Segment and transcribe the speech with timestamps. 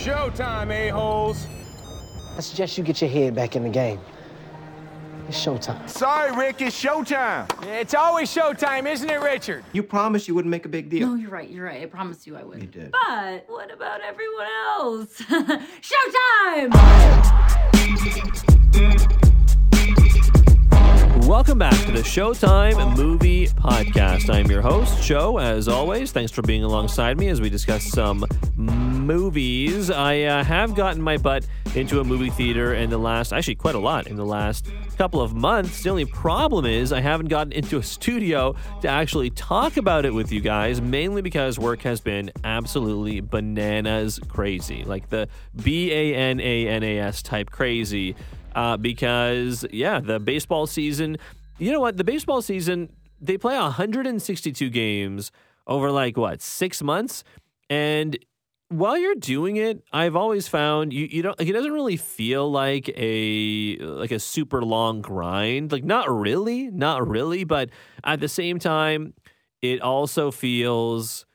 [0.00, 1.46] Showtime, a-holes.
[2.34, 4.00] I suggest you get your head back in the game.
[5.28, 5.86] It's showtime.
[5.90, 7.46] Sorry, Rick, it's showtime.
[7.66, 9.62] It's always showtime, isn't it, Richard?
[9.74, 11.08] You promised you wouldn't make a big deal.
[11.08, 11.50] No, you're right.
[11.50, 11.82] You're right.
[11.82, 12.62] I promised you I would.
[12.62, 12.92] You did.
[12.92, 15.20] But what about everyone else?
[15.82, 16.70] Showtime!
[21.28, 24.34] Welcome back to the Showtime Movie Podcast.
[24.34, 26.10] I'm your host, Joe, as always.
[26.10, 28.24] Thanks for being alongside me as we discuss some
[29.10, 29.90] movies.
[29.90, 33.74] I uh, have gotten my butt into a movie theater in the last, actually, quite
[33.74, 35.82] a lot in the last couple of months.
[35.82, 40.14] The only problem is I haven't gotten into a studio to actually talk about it
[40.14, 44.84] with you guys, mainly because work has been absolutely bananas crazy.
[44.84, 45.28] Like the
[45.60, 48.14] B A N A N A S type crazy
[48.54, 51.18] uh, because yeah, the baseball season.
[51.58, 51.96] You know what?
[51.96, 55.32] The baseball season they play 162 games
[55.66, 57.24] over like what six months,
[57.68, 58.16] and
[58.70, 62.50] while you're doing it, I've always found you you don't like it doesn't really feel
[62.50, 65.72] like a like a super long grind.
[65.72, 67.70] Like not really, not really, but
[68.04, 69.14] at the same time,
[69.60, 71.26] it also feels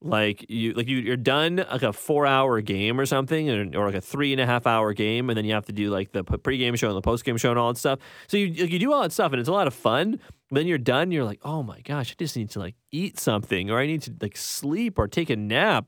[0.00, 3.86] like you like you you're done like a four hour game or something or, or
[3.86, 6.12] like a three and a half hour game and then you have to do like
[6.12, 8.78] the pregame show and the postgame show and all that stuff so you like, you
[8.78, 11.24] do all that stuff and it's a lot of fun but then you're done you're
[11.24, 14.14] like oh my gosh i just need to like eat something or i need to
[14.20, 15.86] like sleep or take a nap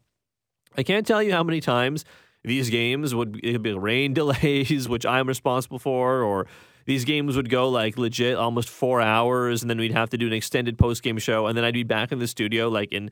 [0.76, 2.04] i can't tell you how many times
[2.44, 6.46] these games would be rain delays which i'm responsible for or
[6.86, 10.26] these games would go like legit almost four hours and then we'd have to do
[10.26, 13.10] an extended post-game show and then i'd be back in the studio like in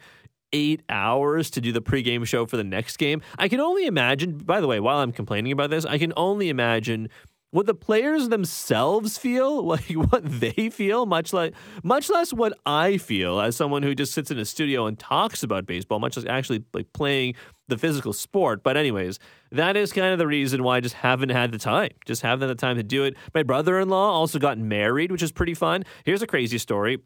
[0.53, 3.21] eight hours to do the pregame show for the next game.
[3.39, 6.49] I can only imagine, by the way, while I'm complaining about this, I can only
[6.49, 7.09] imagine
[7.51, 12.99] what the players themselves feel, like what they feel, much like much less what I
[12.99, 16.27] feel as someone who just sits in a studio and talks about baseball, much less
[16.27, 17.35] actually like playing
[17.69, 18.63] the physical sport.
[18.63, 19.19] But anyways,
[19.53, 21.91] that is kind of the reason why I just haven't had the time.
[22.07, 23.17] Just haven't had the time to do it.
[23.35, 25.85] My brother-in-law also got married, which is pretty fun.
[26.05, 26.99] Here's a crazy story.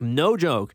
[0.00, 0.74] No joke.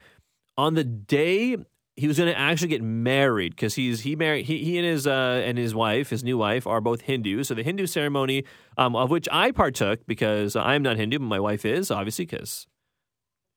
[0.58, 1.58] On the day
[1.96, 5.06] he was going to actually get married because he's he married he, he and his
[5.06, 7.44] uh, and his wife his new wife are both Hindu.
[7.44, 8.46] So the Hindu ceremony
[8.78, 12.68] um, of which I partook because I'm not Hindu, but my wife is obviously because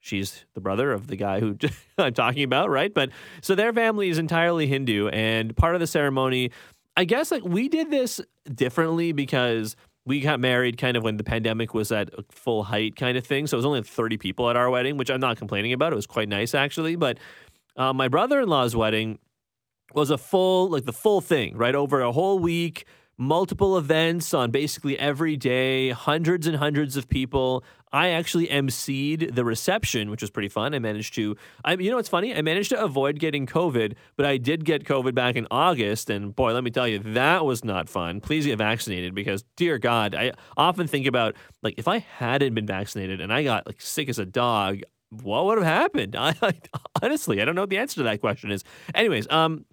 [0.00, 1.56] she's the brother of the guy who
[1.98, 2.92] I'm talking about, right?
[2.92, 3.10] But
[3.40, 6.50] so their family is entirely Hindu, and part of the ceremony,
[6.96, 8.20] I guess, like we did this
[8.54, 9.76] differently because
[10.06, 13.46] we got married kind of when the pandemic was at full height kind of thing.
[13.48, 15.92] So it was only 30 people at our wedding, which I'm not complaining about.
[15.92, 17.18] It was quite nice actually, but
[17.76, 19.18] uh, my brother in law's wedding
[19.94, 21.74] was a full, like the full thing, right?
[21.74, 22.84] Over a whole week,
[23.18, 27.64] multiple events on basically every day, hundreds and hundreds of people.
[27.92, 30.74] I actually emceed the reception, which was pretty fun.
[30.74, 32.34] I managed to, I, you know what's funny?
[32.34, 36.10] I managed to avoid getting COVID, but I did get COVID back in August.
[36.10, 38.20] And boy, let me tell you, that was not fun.
[38.20, 42.66] Please get vaccinated because, dear God, I often think about like if I hadn't been
[42.66, 44.80] vaccinated and I got like sick as a dog,
[45.10, 46.16] what would have happened?
[46.18, 46.54] I, I,
[47.02, 48.64] honestly, I don't know what the answer to that question is.
[48.94, 49.64] Anyways, um,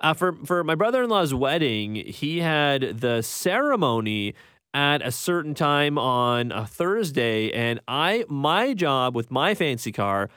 [0.00, 4.34] uh, for for my brother in law's wedding, he had the ceremony
[4.74, 10.28] at a certain time on a Thursday, and I my job with my fancy car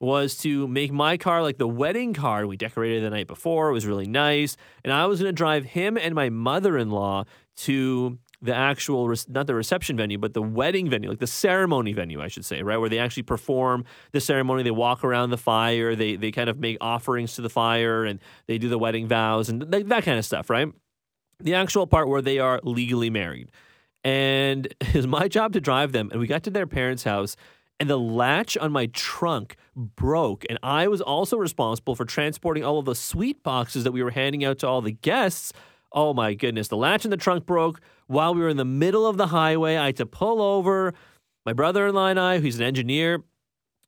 [0.00, 3.70] was to make my car like the wedding car we decorated the night before.
[3.70, 6.90] It was really nice, and I was going to drive him and my mother in
[6.90, 7.24] law
[7.58, 12.20] to the actual not the reception venue but the wedding venue like the ceremony venue
[12.20, 14.62] i should say right where they actually perform the ceremony.
[14.62, 15.94] They walk around the fire.
[15.94, 19.48] They they kind of make offerings to the fire and they do the wedding vows
[19.48, 20.68] and th- that kind of stuff right?
[21.40, 23.50] The actual part where they are legally married.
[24.02, 27.36] And it was my job to drive them and we got to their parents house
[27.80, 32.78] and the latch on my trunk broke and i was also responsible for transporting all
[32.78, 35.52] of the sweet boxes that we were handing out to all the guests
[35.94, 36.68] Oh my goodness.
[36.68, 39.76] The latch in the trunk broke while we were in the middle of the highway.
[39.76, 40.92] I had to pull over.
[41.46, 43.22] My brother in law and I, who's an engineer,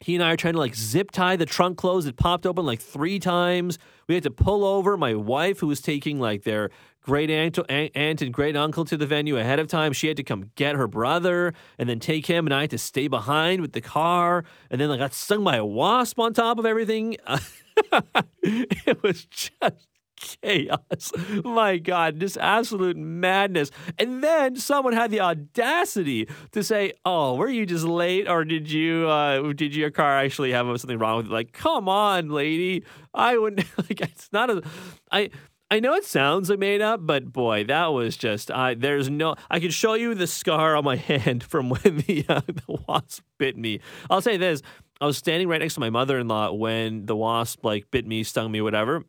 [0.01, 2.07] he and I are trying to like zip tie the trunk closed.
[2.07, 3.79] It popped open like three times.
[4.09, 4.97] We had to pull over.
[4.97, 6.71] My wife, who was taking like their
[7.03, 10.23] great aunt, aunt and great uncle to the venue ahead of time, she had to
[10.23, 12.47] come get her brother and then take him.
[12.47, 14.45] And I had to stay behind with the car.
[14.71, 17.17] And then I got stung by a wasp on top of everything.
[18.43, 21.13] it was just chaos.
[21.45, 23.71] My God, just absolute madness.
[23.99, 28.71] And then someone had the audacity to say, "Oh, were you just late, or did
[28.71, 32.85] you uh, did your car actually have something wrong with it?" Like, come on, lady,
[33.15, 34.01] I wouldn't like.
[34.01, 34.63] It's not a.
[35.11, 35.31] I.
[35.69, 38.53] I know it sounds like made up, but boy, that was just.
[38.53, 38.75] I.
[38.75, 39.35] there's no.
[39.51, 43.25] I could show you the scar on my hand from when the uh, the wasp
[43.39, 43.81] bit me.
[44.09, 44.63] I'll say this:
[45.01, 48.53] I was standing right next to my mother-in-law when the wasp like bit me, stung
[48.53, 49.03] me, whatever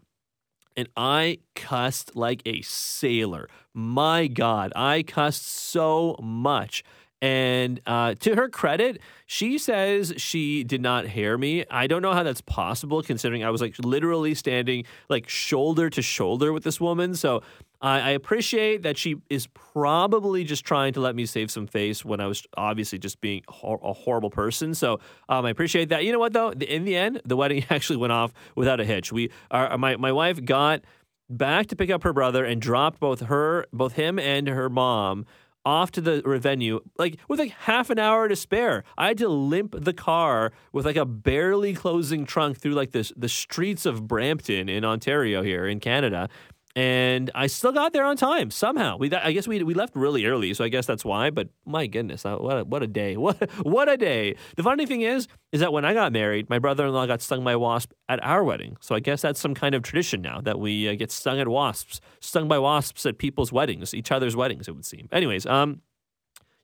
[0.77, 3.50] and I cussed like a sailor.
[3.74, 6.83] My God, I cussed so much.
[7.19, 11.65] And uh, to her credit, she says she did not hear me.
[11.71, 16.01] I don't know how that's possible, considering I was like literally standing like shoulder to
[16.03, 17.15] shoulder with this woman.
[17.15, 17.41] So
[17.81, 22.03] I, I appreciate that she is probably just trying to let me save some face
[22.03, 24.74] when I was obviously just being hor- a horrible person.
[24.74, 26.03] So um, I appreciate that.
[26.03, 26.51] You know what though?
[26.51, 29.12] In the end, the wedding actually went off without a hitch.
[29.12, 30.81] We, our, my my wife got
[31.29, 35.25] back to pick up her brother and dropped both her, both him and her mom
[35.68, 38.85] off to the venue like with like half an hour to spare.
[38.97, 43.12] I had to limp the car with like a barely closing trunk through like this
[43.18, 46.30] the streets of Brampton in Ontario here in Canada.
[46.77, 48.97] And I still got there on time somehow.
[48.97, 51.31] We, I guess we we left really early, so I guess that's why.
[51.31, 53.18] But my goodness, what a, what a day!
[53.18, 54.35] What what a day!
[54.57, 57.53] The funny thing is, is that when I got married, my brother-in-law got stung by
[57.53, 58.77] a wasp at our wedding.
[58.79, 61.47] So I guess that's some kind of tradition now that we uh, get stung at
[61.47, 64.68] wasps, stung by wasps at people's weddings, each other's weddings.
[64.68, 65.09] It would seem.
[65.12, 65.81] Anyways, um,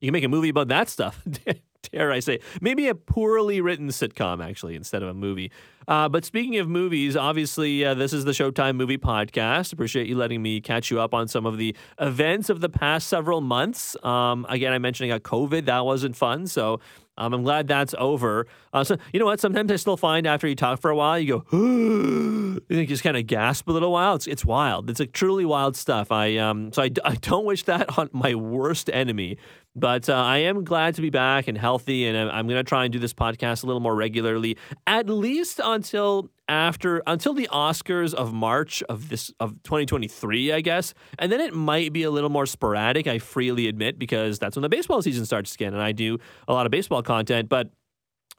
[0.04, 1.26] you can make a movie about that stuff.
[1.92, 5.52] dare I say, maybe a poorly written sitcom actually instead of a movie.
[5.88, 9.72] Uh, but speaking of movies, obviously uh, this is the Showtime Movie Podcast.
[9.74, 13.08] Appreciate you letting me catch you up on some of the events of the past
[13.08, 13.96] several months.
[14.04, 15.66] Um, again, I mentioned I got COVID.
[15.66, 16.48] That wasn't fun.
[16.48, 16.80] So
[17.18, 18.48] um, I'm glad that's over.
[18.72, 19.40] Uh, so you know what?
[19.40, 21.58] Sometimes I still find after you talk for a while, you go,
[22.70, 24.16] you just kind of gasp a little while.
[24.16, 24.90] It's it's wild.
[24.90, 26.12] It's like truly wild stuff.
[26.12, 29.38] I um so I, I don't wish that on my worst enemy.
[29.75, 32.84] But uh, I am glad to be back and healthy, and I'm going to try
[32.84, 38.14] and do this podcast a little more regularly, at least until after until the Oscars
[38.14, 42.30] of March of this of 2023, I guess, and then it might be a little
[42.30, 43.08] more sporadic.
[43.08, 46.54] I freely admit because that's when the baseball season starts again, and I do a
[46.54, 47.50] lot of baseball content.
[47.50, 47.72] But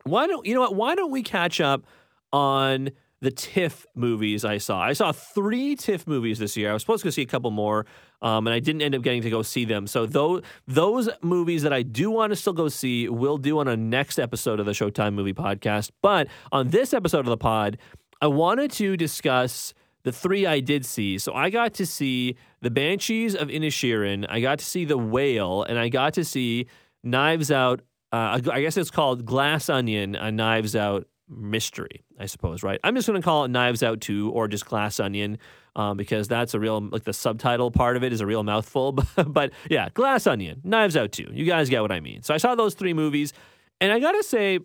[0.04, 0.76] why don't you know what?
[0.76, 1.84] Why don't we catch up
[2.32, 2.90] on
[3.24, 4.82] the TIFF movies I saw.
[4.82, 6.70] I saw three TIFF movies this year.
[6.70, 7.86] I was supposed to go see a couple more,
[8.24, 9.86] um, and I didn't end up getting to go see them.
[9.86, 13.68] So those those movies that I do want to still go see, we'll do on
[13.68, 15.90] a next episode of the Showtime Movie Podcast.
[16.00, 17.76] But on this episode of the pod,
[18.22, 19.74] I wanted to discuss
[20.04, 21.18] the three I did see.
[21.18, 25.62] So I got to see the Banshees of Inisherin, I got to see the Whale,
[25.62, 26.66] and I got to see
[27.02, 27.82] Knives Out.
[28.10, 32.80] Uh, I guess it's called Glass Onion, a Knives Out mystery, I suppose, right?
[32.84, 35.38] I'm just going to call it Knives Out 2 or just Glass Onion
[35.76, 38.92] um, because that's a real, like the subtitle part of it is a real mouthful.
[39.26, 41.28] but yeah, Glass Onion, Knives Out too.
[41.32, 42.22] You guys get what I mean.
[42.22, 43.32] So I saw those three movies
[43.80, 44.60] and I got to say,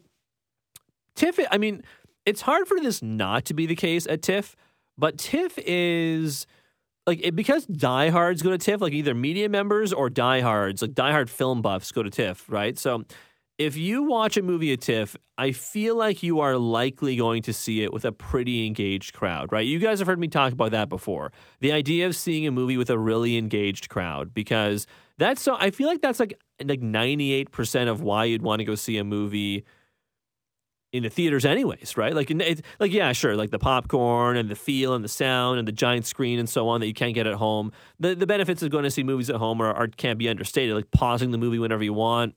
[1.15, 1.83] TIFF, I mean,
[2.25, 4.55] it's hard for this not to be the case at TIFF,
[4.97, 6.45] but TIFF is
[7.07, 11.27] like it, because diehards go to TIFF, like either media members or diehards, like diehard
[11.27, 12.77] film buffs go to TIFF, right?
[12.77, 13.03] So
[13.59, 17.51] if you watch a movie at TIFF, I feel like you are likely going to
[17.51, 19.67] see it with a pretty engaged crowd, right?
[19.67, 21.33] You guys have heard me talk about that before.
[21.59, 25.71] The idea of seeing a movie with a really engaged crowd, because that's so, I
[25.71, 29.65] feel like that's like like 98% of why you'd want to go see a movie
[30.91, 32.15] in the theaters anyways, right?
[32.15, 32.31] Like,
[32.79, 36.05] like yeah, sure, like the popcorn and the feel and the sound and the giant
[36.05, 37.73] screen and so on that you can't get at home.
[37.99, 40.75] The the benefits of going to see movies at home are, are can't be understated.
[40.75, 42.35] Like pausing the movie whenever you want,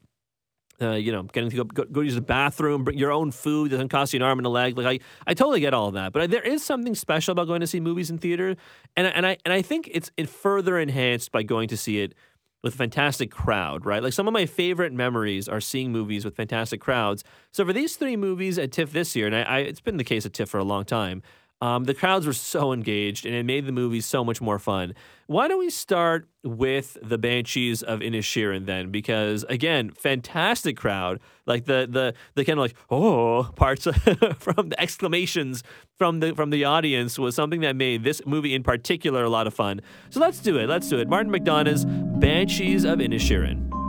[0.80, 3.70] uh, you know, getting to go, go, go, use the bathroom, bring your own food
[3.70, 4.76] doesn't cost you an arm and a leg.
[4.76, 7.60] Like I, I totally get all of that, but there is something special about going
[7.60, 8.56] to see movies in theater,
[8.96, 12.14] and and I and I think it's further enhanced by going to see it
[12.62, 14.02] with a fantastic crowd, right?
[14.02, 17.24] Like some of my favorite memories are seeing movies with fantastic crowds.
[17.50, 20.04] So for these three movies at TIFF this year, and I, I it's been the
[20.04, 21.22] case at TIFF for a long time.
[21.62, 24.94] Um, the crowds were so engaged and it made the movie so much more fun.
[25.28, 28.90] Why don't we start with the Banshees of Inisherin then?
[28.90, 31.20] Because again, fantastic crowd.
[31.46, 33.84] Like the the the kind of like oh parts
[34.40, 35.62] from the exclamations
[35.96, 39.46] from the from the audience was something that made this movie in particular a lot
[39.46, 39.82] of fun.
[40.10, 40.68] So let's do it.
[40.68, 41.08] Let's do it.
[41.08, 43.81] Martin McDonagh's Banshees of Inisherin.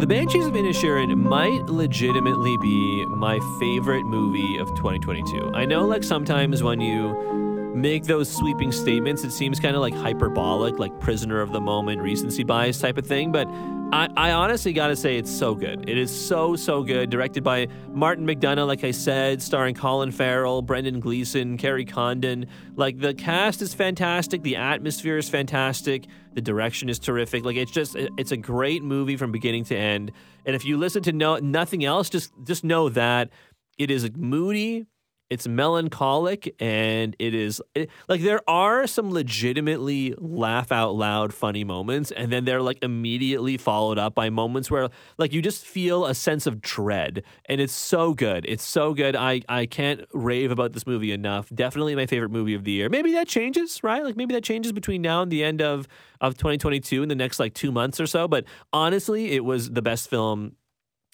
[0.00, 5.52] The Banshees of Inisherin might legitimately be my favorite movie of 2022.
[5.52, 9.92] I know, like, sometimes when you make those sweeping statements, it seems kind of like
[9.92, 13.46] hyperbolic, like prisoner of the moment, recency bias type of thing, but
[13.92, 15.88] I, I honestly got to say it's so good.
[15.88, 17.10] It is so, so good.
[17.10, 22.46] Directed by Martin McDonagh, like I said, starring Colin Farrell, Brendan Gleeson, Kerry Condon.
[22.76, 24.44] Like the cast is fantastic.
[24.44, 26.06] The atmosphere is fantastic.
[26.34, 27.44] The direction is terrific.
[27.44, 30.12] Like it's just, it's a great movie from beginning to end.
[30.46, 33.30] And if you listen to no, nothing else, just, just know that
[33.76, 34.86] it is moody.
[35.30, 41.62] It's melancholic and it is it, like there are some legitimately laugh out loud funny
[41.62, 46.04] moments and then they're like immediately followed up by moments where like you just feel
[46.04, 48.44] a sense of dread and it's so good.
[48.48, 49.14] It's so good.
[49.14, 51.48] I i can't rave about this movie enough.
[51.54, 52.88] Definitely my favorite movie of the year.
[52.88, 54.04] Maybe that changes right?
[54.04, 55.86] Like maybe that changes between now and the end of
[56.20, 58.44] of 2022 in the next like 2 months or so but
[58.74, 60.52] honestly it was the best film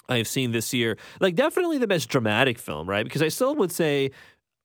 [0.09, 0.97] I've seen this year.
[1.21, 3.05] Like definitely the best dramatic film, right?
[3.05, 4.11] Because I still would say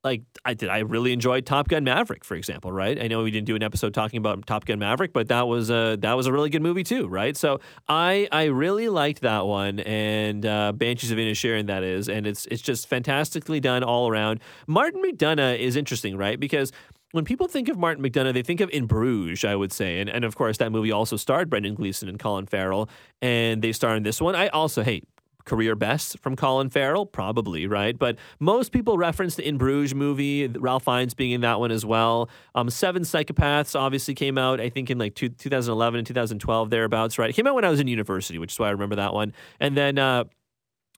[0.04, 3.02] like I did I really enjoyed Top Gun Maverick, for example, right?
[3.02, 5.70] I know we didn't do an episode talking about Top Gun Maverick, but that was
[5.70, 7.38] a that was a really good movie too, right?
[7.38, 12.26] So I I really liked that one and uh, Banshees of Inisherin that is, and
[12.26, 14.40] it's it's just fantastically done all around.
[14.68, 16.40] Martin McDonagh is interesting, right?
[16.40, 16.72] Because
[17.12, 20.00] when people think of Martin McDonagh, they think of In Bruges, I would say.
[20.00, 22.90] And, and of course, that movie also starred Brendan Gleeson and Colin Farrell,
[23.22, 24.34] and they star in this one.
[24.34, 25.06] I also hate
[25.46, 27.06] career best from Colin Farrell?
[27.06, 27.98] Probably, right?
[27.98, 31.86] But most people reference the In Bruges movie, Ralph Fiennes being in that one as
[31.86, 32.30] well.
[32.56, 37.18] Um, Seven Psychopaths obviously came out, I think, in like two, 2011 and 2012, thereabouts,
[37.18, 37.30] right?
[37.30, 39.34] It came out when I was in university, which is why I remember that one.
[39.60, 40.26] And then, uh,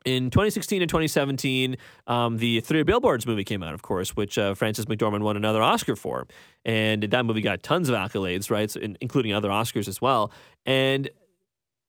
[0.06, 4.54] in 2016 and 2017, um, the Three Billboards movie came out, of course, which uh,
[4.54, 6.28] Frances McDormand won another Oscar for.
[6.66, 8.70] And that movie got tons of accolades, right?
[8.70, 10.32] So, in, including other Oscars as well.
[10.66, 11.10] And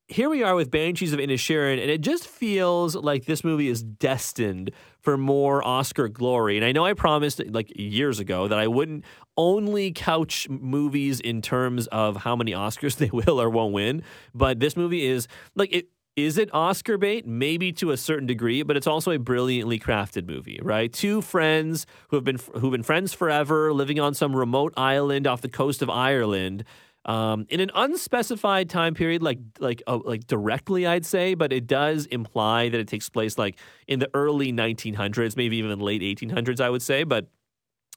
[0.08, 3.82] here we are with Banshees of Inisherin, and it just feels like this movie is
[3.82, 4.70] destined
[5.00, 6.56] for more Oscar glory.
[6.56, 9.04] And I know I promised like years ago that I wouldn't
[9.36, 14.02] only couch movies in terms of how many Oscars they will or won't win,
[14.34, 15.88] but this movie is like it.
[16.16, 17.26] Is it Oscar bait?
[17.26, 20.92] Maybe to a certain degree, but it's also a brilliantly crafted movie, right?
[20.92, 25.40] Two friends who have been who've been friends forever, living on some remote island off
[25.40, 26.62] the coast of Ireland,
[27.04, 31.66] um, in an unspecified time period, like like uh, like directly, I'd say, but it
[31.66, 36.60] does imply that it takes place like in the early 1900s, maybe even late 1800s,
[36.60, 37.04] I would say.
[37.04, 37.26] But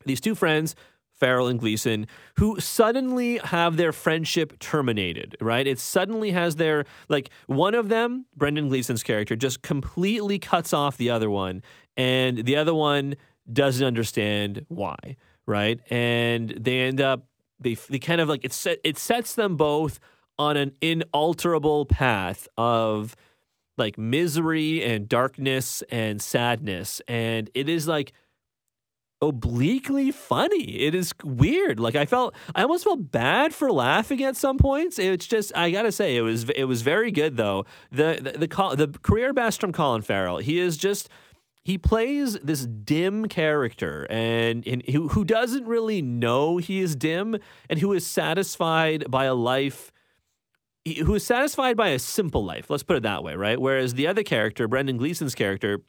[0.06, 0.76] these two friends.
[1.14, 5.66] Farrell and Gleeson, who suddenly have their friendship terminated, right?
[5.66, 10.96] It suddenly has their, like, one of them, Brendan Gleeson's character, just completely cuts off
[10.98, 11.64] the other one,
[11.98, 13.16] and the other one
[13.52, 15.80] doesn't understand why, right?
[15.90, 17.26] And they end up
[17.60, 20.00] they they kind of like it set it sets them both
[20.40, 23.16] on an inalterable path of
[23.78, 27.02] like misery and darkness and sadness.
[27.08, 28.14] And it is like
[29.22, 30.82] obliquely funny.
[30.82, 31.80] It is weird.
[31.80, 35.00] Like i felt i almost felt bad for laughing at some points.
[35.00, 37.66] It's just i gotta say it was it was very good though.
[37.92, 40.38] The the the, the career best from colin farrell.
[40.38, 41.10] He is just
[41.68, 47.36] he plays this dim character and, and who, who doesn't really know he is dim
[47.70, 49.92] and who is satisfied by a life
[51.04, 52.70] who is satisfied by a simple life.
[52.70, 53.60] Let's put it that way right?
[53.60, 55.82] Whereas the other character brendan gleeson's character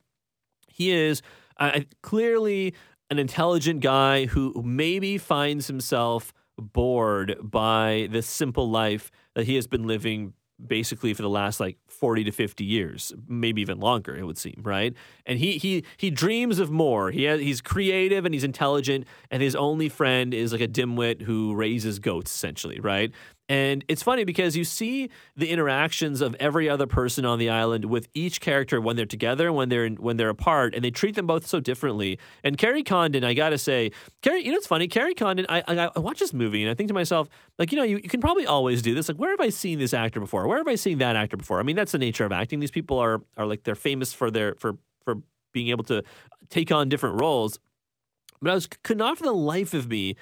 [0.66, 1.22] he is
[1.58, 2.74] uh, clearly
[3.08, 9.68] an intelligent guy who maybe finds himself bored by the simple life that he has
[9.68, 10.32] been living
[10.66, 14.60] basically for the last like 40 to 50 years maybe even longer it would seem
[14.62, 14.94] right?
[15.26, 17.10] And he he he dreams of more.
[17.10, 21.22] He has, he's creative and he's intelligent and his only friend is like a dimwit
[21.22, 23.12] who raises goats essentially right
[23.48, 27.86] and it's funny because you see the interactions of every other person on the island
[27.86, 31.14] with each character when they're together, when they're in, when they're apart, and they treat
[31.14, 32.18] them both so differently.
[32.44, 33.90] And Kerry Condon, I gotta say,
[34.20, 34.86] Kerry, you know, it's funny.
[34.86, 37.28] Kerry Condon, I, I, I watch this movie and I think to myself,
[37.58, 39.08] like, you know, you, you can probably always do this.
[39.08, 40.46] Like, where have I seen this actor before?
[40.46, 41.58] Where have I seen that actor before?
[41.58, 42.60] I mean, that's the nature of acting.
[42.60, 45.16] These people are are like they're famous for their for for
[45.52, 46.02] being able to
[46.50, 47.58] take on different roles.
[48.42, 50.16] But I was could not for the life of me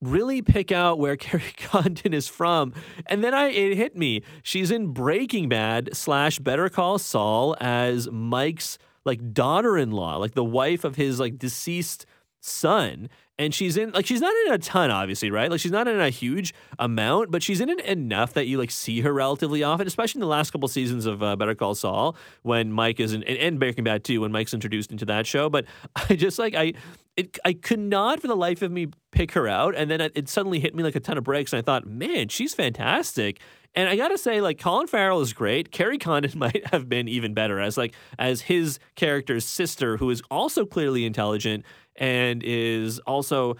[0.00, 2.72] really pick out where Kerry Condon is from.
[3.06, 4.22] And then I it hit me.
[4.42, 10.84] She's in Breaking Bad slash Better Call Saul as Mike's like daughter-in-law, like the wife
[10.84, 12.06] of his like deceased
[12.40, 13.08] son
[13.40, 15.98] and she's in like she's not in a ton obviously right like she's not in
[15.98, 19.86] a huge amount but she's in it enough that you like see her relatively often
[19.86, 23.22] especially in the last couple seasons of uh, better call saul when mike is in
[23.24, 25.64] and, and breaking bad too when mike's introduced into that show but
[26.08, 26.72] i just like i
[27.16, 29.74] it, I could not for the life of me pick her out.
[29.74, 31.52] And then it, suddenly hit me like a ton of bricks.
[31.52, 33.40] And I thought, man, she's fantastic.
[33.74, 35.70] And I gotta say, like Colin Farrell is great.
[35.70, 40.22] Kerry Condon might have been even better as like as his character's sister, who is
[40.30, 41.64] also clearly intelligent
[41.96, 43.56] and is also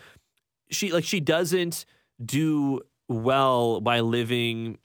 [0.71, 1.85] she like she doesn't
[2.25, 4.79] do well by living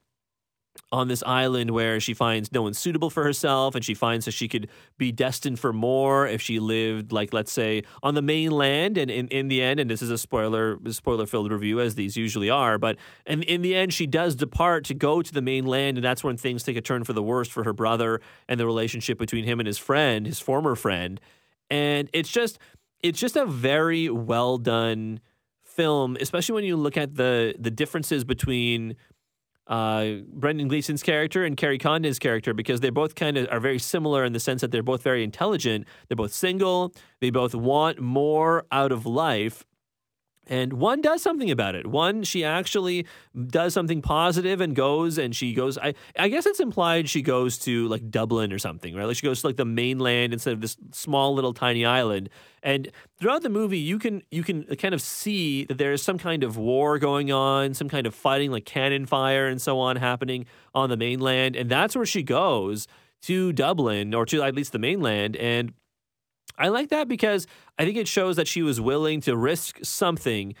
[0.92, 4.32] on this island where she finds no one suitable for herself and she finds that
[4.32, 8.96] she could be destined for more if she lived like let's say on the mainland
[8.96, 12.16] and in, in the end and this is a spoiler spoiler filled review as these
[12.16, 15.98] usually are but in, in the end she does depart to go to the mainland
[15.98, 18.66] and that's when things take a turn for the worst for her brother and the
[18.66, 21.20] relationship between him and his friend his former friend.
[21.70, 22.58] And it's just
[23.02, 25.20] it's just a very well done
[25.62, 28.96] film, especially when you look at the the differences between
[29.66, 33.78] uh, Brendan Gleeson's character and Kerry Condon's character because they both kind of are very
[33.78, 35.86] similar in the sense that they're both very intelligent.
[36.08, 36.94] They're both single.
[37.20, 39.64] They both want more out of life.
[40.48, 41.86] And one does something about it.
[41.86, 43.06] One, she actually
[43.48, 45.76] does something positive and goes and she goes.
[45.76, 49.06] I, I guess it's implied she goes to like Dublin or something, right?
[49.06, 52.28] Like she goes to like the mainland instead of this small little tiny island.
[52.62, 56.18] And throughout the movie, you can you can kind of see that there is some
[56.18, 59.96] kind of war going on, some kind of fighting, like cannon fire and so on,
[59.96, 61.56] happening on the mainland.
[61.56, 62.86] And that's where she goes
[63.22, 65.36] to Dublin or to at least the mainland.
[65.36, 65.72] And
[66.58, 67.46] I like that because
[67.78, 70.54] I think it shows that she was willing to risk something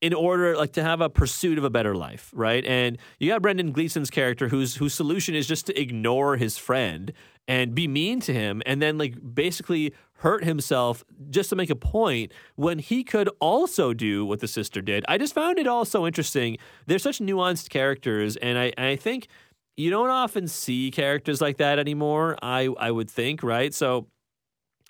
[0.00, 2.64] in order like to have a pursuit of a better life, right?
[2.66, 7.12] And you got Brendan Gleeson's character whose whose solution is just to ignore his friend
[7.48, 11.76] and be mean to him and then like basically hurt himself just to make a
[11.76, 15.04] point when he could also do what the sister did.
[15.08, 16.58] I just found it all so interesting.
[16.86, 19.28] They're such nuanced characters and I I think
[19.76, 22.36] you don't often see characters like that anymore.
[22.42, 23.72] I I would think, right?
[23.72, 24.06] So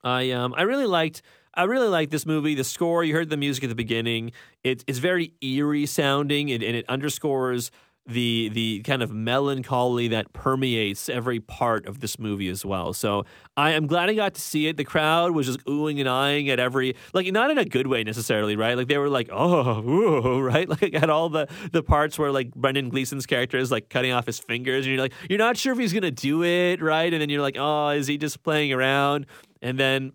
[0.03, 1.23] I um I really liked
[1.57, 2.55] I really like this movie.
[2.55, 4.33] The score, you heard the music at the beginning.
[4.63, 7.71] It, it's very eerie sounding, and, and it underscores
[8.07, 12.93] the the kind of melancholy that permeates every part of this movie as well.
[12.93, 13.25] So
[13.57, 14.77] I am glad I got to see it.
[14.77, 18.05] The crowd was just oohing and eyeing at every like not in a good way
[18.05, 18.77] necessarily, right?
[18.77, 20.69] Like they were like, oh, ooh, right?
[20.69, 24.27] Like at all the the parts where like Brendan Gleeson's character is like cutting off
[24.27, 27.11] his fingers, and you're like, you're not sure if he's gonna do it, right?
[27.13, 29.25] And then you're like, oh, is he just playing around?
[29.63, 30.13] And then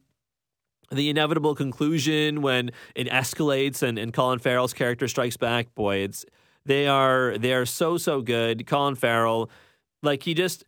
[0.92, 6.26] the inevitable conclusion when it escalates and, and Colin Farrell's character strikes back, boy, it's
[6.66, 8.68] they are they are so so good.
[8.68, 9.50] Colin Farrell,
[10.04, 10.66] like he just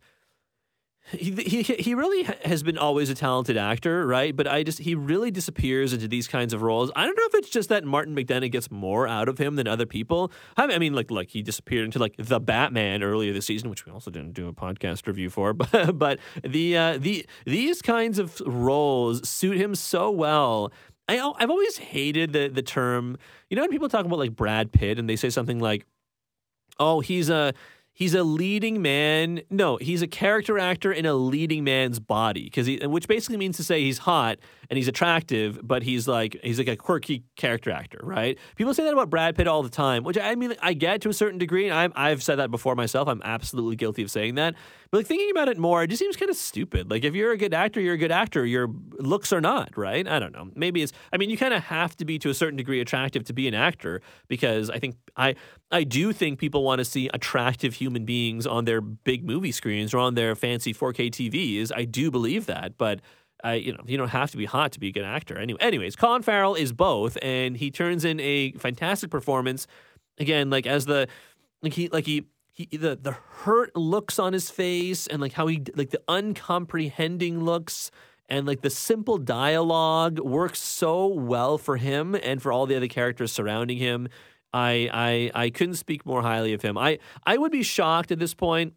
[1.10, 4.34] he, he he really has been always a talented actor, right?
[4.34, 6.90] But I just he really disappears into these kinds of roles.
[6.94, 9.66] I don't know if it's just that Martin McDonagh gets more out of him than
[9.66, 10.30] other people.
[10.56, 13.92] I mean, like like he disappeared into like the Batman earlier this season, which we
[13.92, 15.54] also didn't do a podcast review for.
[15.62, 20.72] But but the uh, the these kinds of roles suit him so well.
[21.08, 23.18] I I've always hated the the term.
[23.50, 25.84] You know when people talk about like Brad Pitt and they say something like,
[26.78, 27.54] "Oh, he's a."
[27.92, 29.42] he's a leading man.
[29.50, 33.64] No, he's a character actor in a leading man's body because which basically means to
[33.64, 34.38] say he's hot
[34.70, 38.38] and he's attractive, but he's like he's like a quirky character actor, right?
[38.56, 41.08] People say that about Brad Pitt all the time, which I mean I get to
[41.08, 41.70] a certain degree.
[41.70, 43.08] I've I've said that before myself.
[43.08, 44.54] I'm absolutely guilty of saying that.
[44.90, 46.90] But like thinking about it more, it just seems kind of stupid.
[46.90, 48.44] Like if you're a good actor, you're a good actor.
[48.44, 50.06] Your looks are not, right?
[50.06, 50.50] I don't know.
[50.54, 50.92] Maybe it's.
[51.12, 53.48] I mean, you kind of have to be to a certain degree attractive to be
[53.48, 55.34] an actor because I think I
[55.70, 59.92] I do think people want to see attractive human beings on their big movie screens
[59.92, 61.70] or on their fancy 4K TVs.
[61.74, 63.00] I do believe that, but.
[63.44, 65.36] I, you know, you don't have to be hot to be a good actor.
[65.36, 69.66] Anyway, anyways, Colin Farrell is both, and he turns in a fantastic performance.
[70.20, 71.08] Again, like as the
[71.60, 75.48] like he like he he the the hurt looks on his face and like how
[75.48, 77.90] he like the uncomprehending looks
[78.28, 82.88] and like the simple dialogue works so well for him and for all the other
[82.88, 84.08] characters surrounding him.
[84.52, 86.76] I I I couldn't speak more highly of him.
[86.78, 88.74] I I would be shocked at this point.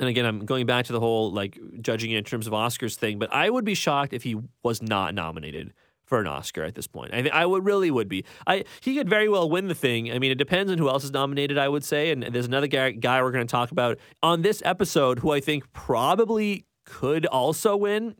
[0.00, 3.18] And again, I'm going back to the whole like judging in terms of Oscars thing,
[3.18, 5.72] but I would be shocked if he was not nominated
[6.08, 7.12] for an Oscar at this point.
[7.12, 8.24] I, I would really would be.
[8.46, 10.10] I he could very well win the thing.
[10.10, 11.58] I mean, it depends on who else is nominated.
[11.58, 14.62] I would say, and there's another guy, guy we're going to talk about on this
[14.64, 18.14] episode who I think probably could also win.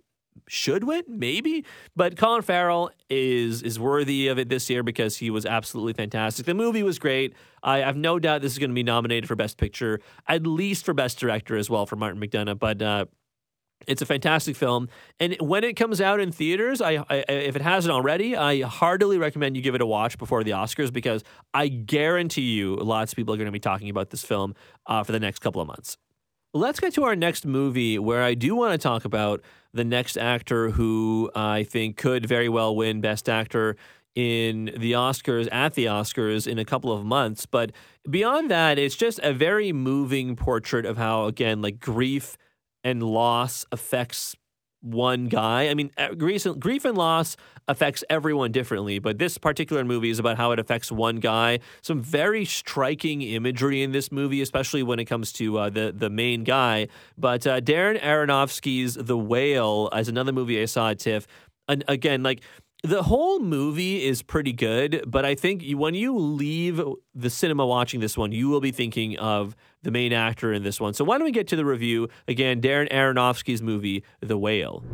[0.46, 1.64] Should win, maybe,
[1.96, 6.46] but Colin Farrell is is worthy of it this year because he was absolutely fantastic.
[6.46, 7.34] The movie was great.
[7.62, 10.84] I have no doubt this is going to be nominated for Best Picture, at least
[10.84, 12.58] for Best Director as well for Martin McDonagh.
[12.58, 13.06] But uh,
[13.86, 14.88] it's a fantastic film,
[15.20, 19.18] and when it comes out in theaters, I, I, if it hasn't already, I heartily
[19.18, 21.22] recommend you give it a watch before the Oscars because
[21.54, 24.54] I guarantee you, lots of people are going to be talking about this film
[24.86, 25.96] uh, for the next couple of months.
[26.54, 29.42] Let's get to our next movie, where I do want to talk about
[29.74, 33.76] the next actor who I think could very well win Best Actor
[34.14, 37.44] in the Oscars at the Oscars in a couple of months.
[37.44, 37.72] But
[38.08, 42.38] beyond that, it's just a very moving portrait of how, again, like grief
[42.82, 44.34] and loss affects
[44.80, 45.68] one guy.
[45.68, 47.36] I mean, uh, grief, grief and loss
[47.66, 51.60] affects everyone differently, but this particular movie is about how it affects one guy.
[51.82, 56.10] Some very striking imagery in this movie, especially when it comes to uh, the the
[56.10, 56.88] main guy.
[57.16, 61.26] But uh, Darren Aronofsky's The Whale is another movie I saw at TIFF.
[61.68, 62.40] And again, like
[62.84, 66.80] the whole movie is pretty good, but I think when you leave
[67.12, 70.80] the cinema watching this one, you will be thinking of the main actor in this
[70.80, 70.94] one.
[70.94, 72.60] So why don't we get to the review again?
[72.60, 74.84] Darren Aronofsky's movie, The Whale.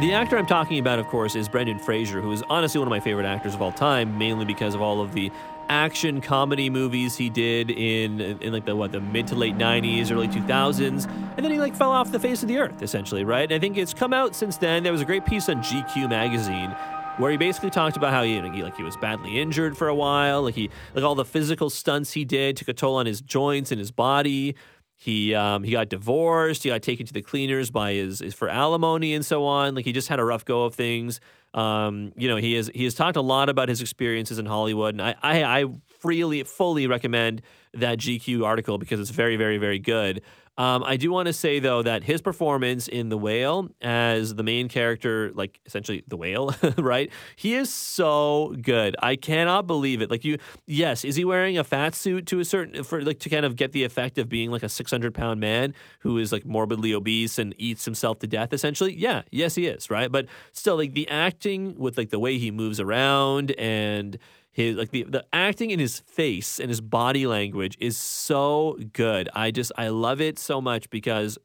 [0.00, 2.90] The actor I'm talking about, of course, is Brendan Fraser, who is honestly one of
[2.90, 5.30] my favorite actors of all time, mainly because of all of the
[5.68, 10.10] action comedy movies he did in in like the what the mid to late 90s,
[10.10, 13.50] early 2000s, and then he like fell off the face of the earth essentially, right?
[13.50, 14.82] And I think it's come out since then.
[14.82, 16.74] There was a great piece on GQ magazine
[17.18, 20.42] where he basically talked about how he, like he was badly injured for a while,
[20.42, 23.70] like he like all the physical stunts he did took a toll on his joints
[23.72, 24.54] and his body.
[25.00, 26.64] He um, he got divorced.
[26.64, 29.76] He got taken to the cleaners by his, his for alimony and so on.
[29.76, 31.20] Like he just had a rough go of things.
[31.54, 34.94] Um, you know, he has he has talked a lot about his experiences in Hollywood,
[34.94, 35.64] and I I, I
[36.00, 37.42] freely fully recommend
[37.74, 40.22] that GQ article because it's very very very good.
[40.58, 44.42] Um, I do want to say though that his performance in The Whale as the
[44.42, 47.12] main character, like essentially the whale, right?
[47.36, 48.96] He is so good.
[49.00, 50.10] I cannot believe it.
[50.10, 53.30] Like you, yes, is he wearing a fat suit to a certain for like to
[53.30, 56.32] kind of get the effect of being like a six hundred pound man who is
[56.32, 58.52] like morbidly obese and eats himself to death?
[58.52, 60.10] Essentially, yeah, yes, he is, right?
[60.10, 64.18] But still, like the acting with like the way he moves around and
[64.50, 69.28] his like the the acting in his face and his body language is so good.
[69.34, 71.38] I just I love it so much because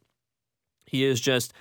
[0.86, 1.52] he is just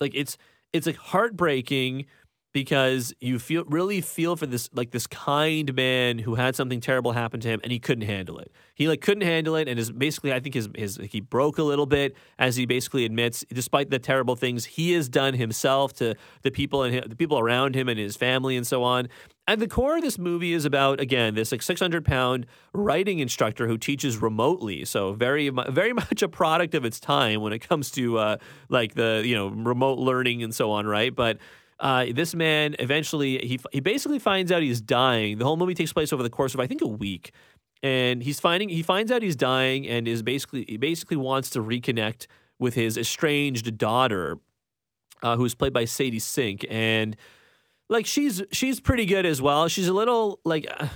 [0.00, 0.36] like it's
[0.72, 2.06] it's like heartbreaking
[2.52, 7.12] because you feel really feel for this like this kind man who had something terrible
[7.12, 8.52] happen to him and he couldn't handle it.
[8.74, 11.62] He like couldn't handle it and is basically I think his his he broke a
[11.62, 16.14] little bit as he basically admits despite the terrible things he has done himself to
[16.42, 19.08] the people and the people around him and his family and so on.
[19.48, 23.66] At the core of this movie is about again this like 600 pound writing instructor
[23.66, 27.90] who teaches remotely, so very very much a product of its time when it comes
[27.92, 28.36] to uh,
[28.68, 31.14] like the you know remote learning and so on, right?
[31.14, 31.38] But
[31.80, 35.38] uh, this man eventually he he basically finds out he's dying.
[35.38, 37.32] The whole movie takes place over the course of I think a week,
[37.82, 41.60] and he's finding he finds out he's dying and is basically he basically wants to
[41.60, 42.26] reconnect
[42.58, 44.38] with his estranged daughter,
[45.22, 47.16] uh, who's played by Sadie Sink, and
[47.88, 49.68] like she's she's pretty good as well.
[49.68, 50.66] She's a little like.
[50.68, 50.88] Uh,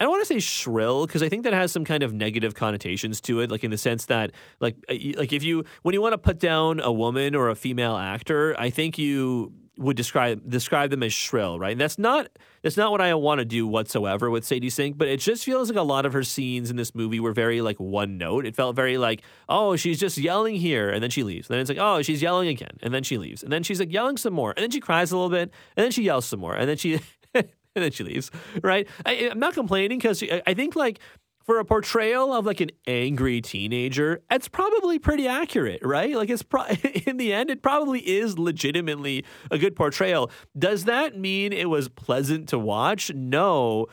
[0.00, 2.54] I don't want to say shrill because I think that has some kind of negative
[2.54, 6.14] connotations to it, like in the sense that, like, like if you when you want
[6.14, 10.90] to put down a woman or a female actor, I think you would describe describe
[10.90, 11.72] them as shrill, right?
[11.72, 12.28] And that's not
[12.62, 15.68] that's not what I want to do whatsoever with Sadie Sink, but it just feels
[15.68, 18.46] like a lot of her scenes in this movie were very like one note.
[18.46, 21.48] It felt very like, oh, she's just yelling here, and then she leaves.
[21.48, 23.80] And then it's like, oh, she's yelling again, and then she leaves, and then she's
[23.80, 26.26] like yelling some more, and then she cries a little bit, and then she yells
[26.26, 27.00] some more, and then she
[27.76, 28.30] and then she leaves,
[28.62, 28.86] right?
[29.04, 31.00] I, I'm not complaining because I, think like
[31.42, 36.14] for a portrayal of like an angry teenager, it's probably pretty accurate, right?
[36.14, 36.66] Like it's pro-
[37.06, 40.30] in the end, it probably is legitimately a good portrayal.
[40.56, 43.12] Does that mean it was pleasant to watch?
[43.12, 43.86] No.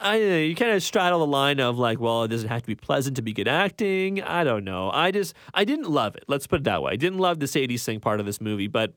[0.00, 2.74] I you kind of straddle the line of like, well, it doesn't have to be
[2.74, 4.20] pleasant to be good acting?
[4.20, 4.90] I don't know.
[4.90, 6.24] I just I didn't love it.
[6.26, 6.92] Let's put it that way.
[6.92, 8.94] I didn't love the Sadie Sink part of this movie, but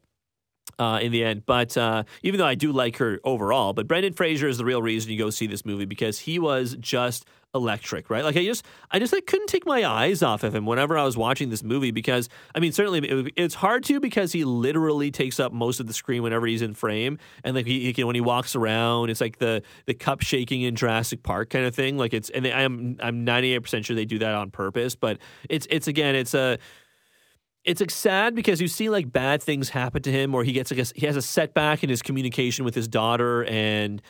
[0.80, 1.46] uh, in the end.
[1.46, 4.82] But uh, even though I do like her overall, but Brendan Fraser is the real
[4.82, 8.24] reason you go see this movie because he was just electric, right?
[8.24, 11.04] Like I just, I just like couldn't take my eyes off of him whenever I
[11.04, 15.12] was watching this movie because I mean, certainly it, it's hard to because he literally
[15.12, 18.16] takes up most of the screen whenever he's in frame, and like he, he when
[18.16, 21.98] he walks around, it's like the the cup shaking in Jurassic Park kind of thing.
[21.98, 25.18] Like it's, and I'm I'm 98 percent sure they do that on purpose, but
[25.50, 26.60] it's it's again, it's a
[27.68, 30.72] it's like sad because you see like bad things happen to him or he gets
[30.72, 34.02] like a, he has a setback in his communication with his daughter and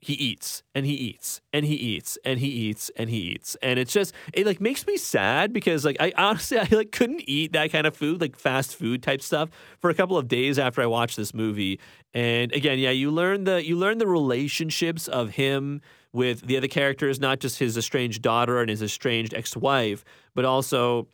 [0.00, 3.56] he eats and he eats and he eats and he eats and he eats.
[3.62, 7.22] And it's just it like makes me sad because like I honestly I like couldn't
[7.28, 10.58] eat that kind of food like fast food type stuff for a couple of days
[10.58, 11.78] after I watched this movie.
[12.12, 15.80] And again yeah you learn the you learn the relationships of him
[16.12, 21.06] with the other characters not just his estranged daughter and his estranged ex-wife but also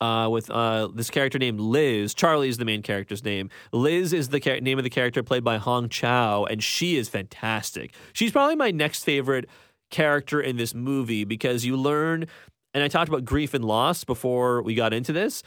[0.00, 2.14] uh, with uh, this character named Liz.
[2.14, 3.50] Charlie is the main character's name.
[3.72, 7.08] Liz is the char- name of the character played by Hong Chau, and she is
[7.08, 7.94] fantastic.
[8.12, 9.48] She's probably my next favorite
[9.90, 12.26] character in this movie because you learn,
[12.72, 15.42] and I talked about grief and loss before we got into this.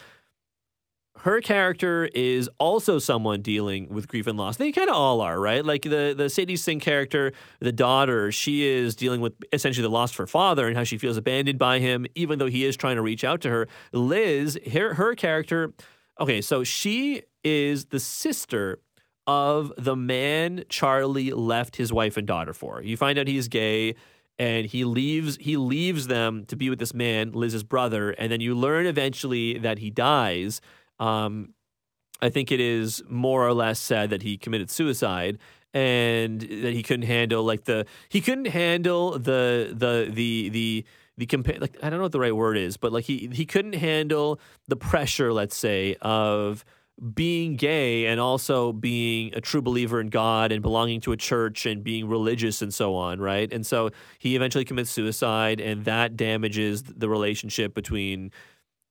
[1.19, 4.57] Her character is also someone dealing with grief and loss.
[4.57, 5.65] They kind of all are, right?
[5.65, 10.11] Like the the Sadie Sink character, the daughter, she is dealing with essentially the loss
[10.11, 12.95] of her father and how she feels abandoned by him, even though he is trying
[12.95, 13.67] to reach out to her.
[13.91, 15.73] Liz, her her character,
[16.19, 18.79] okay, so she is the sister
[19.25, 22.81] of the man Charlie left his wife and daughter for.
[22.81, 23.95] You find out he's gay
[24.39, 28.39] and he leaves he leaves them to be with this man, Liz's brother, and then
[28.39, 30.61] you learn eventually that he dies.
[30.99, 31.53] Um,
[32.21, 35.37] I think it is more or less said that he committed suicide
[35.73, 40.85] and that he couldn't handle like the he couldn't handle the the the the
[41.17, 43.45] the compa- like I don't know what the right word is, but like he he
[43.45, 46.63] couldn't handle the pressure, let's say, of
[47.13, 51.67] being gay and also being a true believer in God and belonging to a church
[51.67, 53.51] and being religious and so on, right?
[53.53, 58.31] And so he eventually commits suicide, and that damages the relationship between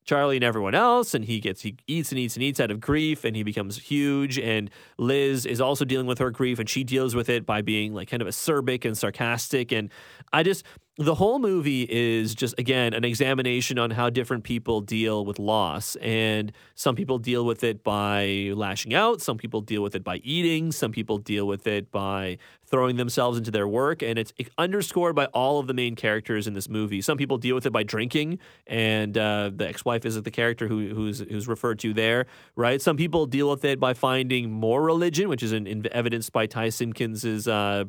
[0.07, 2.79] Charlie and everyone else, and he gets he eats and eats and eats out of
[2.79, 4.39] grief, and he becomes huge.
[4.39, 7.93] And Liz is also dealing with her grief, and she deals with it by being
[7.93, 9.71] like kind of acerbic and sarcastic.
[9.71, 9.91] And
[10.31, 10.63] I just
[10.99, 15.95] the whole movie is just again an examination on how different people deal with loss.
[15.97, 20.17] And some people deal with it by lashing out some people deal with it by
[20.17, 24.01] eating some people deal with it by throwing themselves into their work.
[24.01, 27.01] And it's underscored by all of the main characters in this movie.
[27.01, 30.95] Some people deal with it by drinking and uh, the ex-wife is the character who,
[30.95, 32.81] who's who's referred to there right?
[32.81, 36.47] Some people deal with it by finding more religion which is in, in evidenced by
[36.47, 37.85] ty simpkins's uh,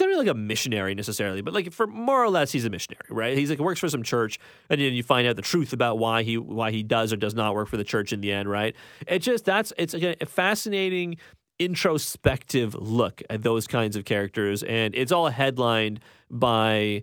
[0.00, 3.06] not really like a missionary necessarily, but like for more or less, he's a missionary,
[3.10, 3.36] right?
[3.36, 4.38] He's like works for some church,
[4.70, 7.34] and then you find out the truth about why he why he does or does
[7.34, 8.74] not work for the church in the end, right?
[9.06, 11.16] It just that's it's a, fascinating
[11.58, 17.02] introspective look at those kinds of characters, and it's all headlined by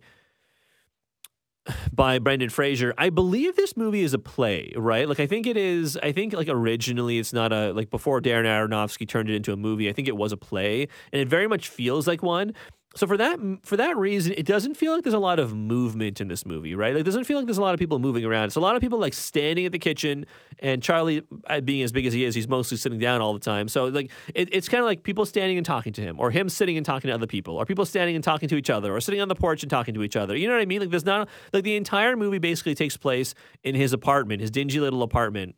[1.91, 2.93] by Brendan Fraser.
[2.97, 5.07] I believe this movie is a play, right?
[5.07, 5.97] Like I think it is.
[6.01, 9.57] I think like originally it's not a like before Darren Aronofsky turned it into a
[9.57, 9.89] movie.
[9.89, 12.53] I think it was a play, and it very much feels like one
[12.95, 16.21] so for that for that reason, it doesn't feel like there's a lot of movement
[16.21, 16.93] in this movie, right?
[16.93, 18.45] Like, it doesn't feel like there's a lot of people moving around.
[18.45, 20.25] It's a lot of people like standing at the kitchen,
[20.59, 23.39] and Charlie, uh, being as big as he is, he's mostly sitting down all the
[23.39, 23.67] time.
[23.67, 26.49] So like, it, it's kind of like people standing and talking to him, or him
[26.49, 29.01] sitting and talking to other people, or people standing and talking to each other, or
[29.01, 30.35] sitting on the porch and talking to each other.
[30.35, 30.81] You know what I mean?
[30.81, 34.79] Like, there's not like the entire movie basically takes place in his apartment, his dingy
[34.79, 35.55] little apartment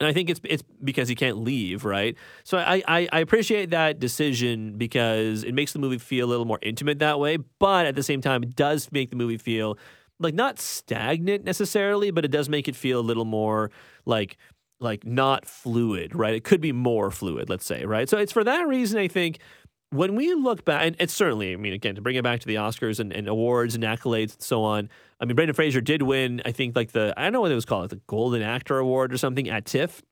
[0.00, 2.16] and I think it's it's because he can't leave, right?
[2.44, 6.46] So I, I, I appreciate that decision because it makes the movie feel a little
[6.46, 7.36] more intimate that way.
[7.58, 9.78] But at the same time, it does make the movie feel
[10.18, 13.70] like not stagnant necessarily, but it does make it feel a little more
[14.06, 14.38] like
[14.80, 16.34] like not fluid, right?
[16.34, 18.08] It could be more fluid, let's say, right?
[18.08, 19.38] So it's for that reason I think
[19.90, 22.46] when we look back, and it's certainly, I mean, again, to bring it back to
[22.46, 24.88] the Oscars and, and awards and accolades and so on,
[25.20, 27.56] I mean, Brendan Fraser did win, I think, like the, I don't know what it
[27.56, 30.02] was called, like the Golden Actor Award or something at TIFF.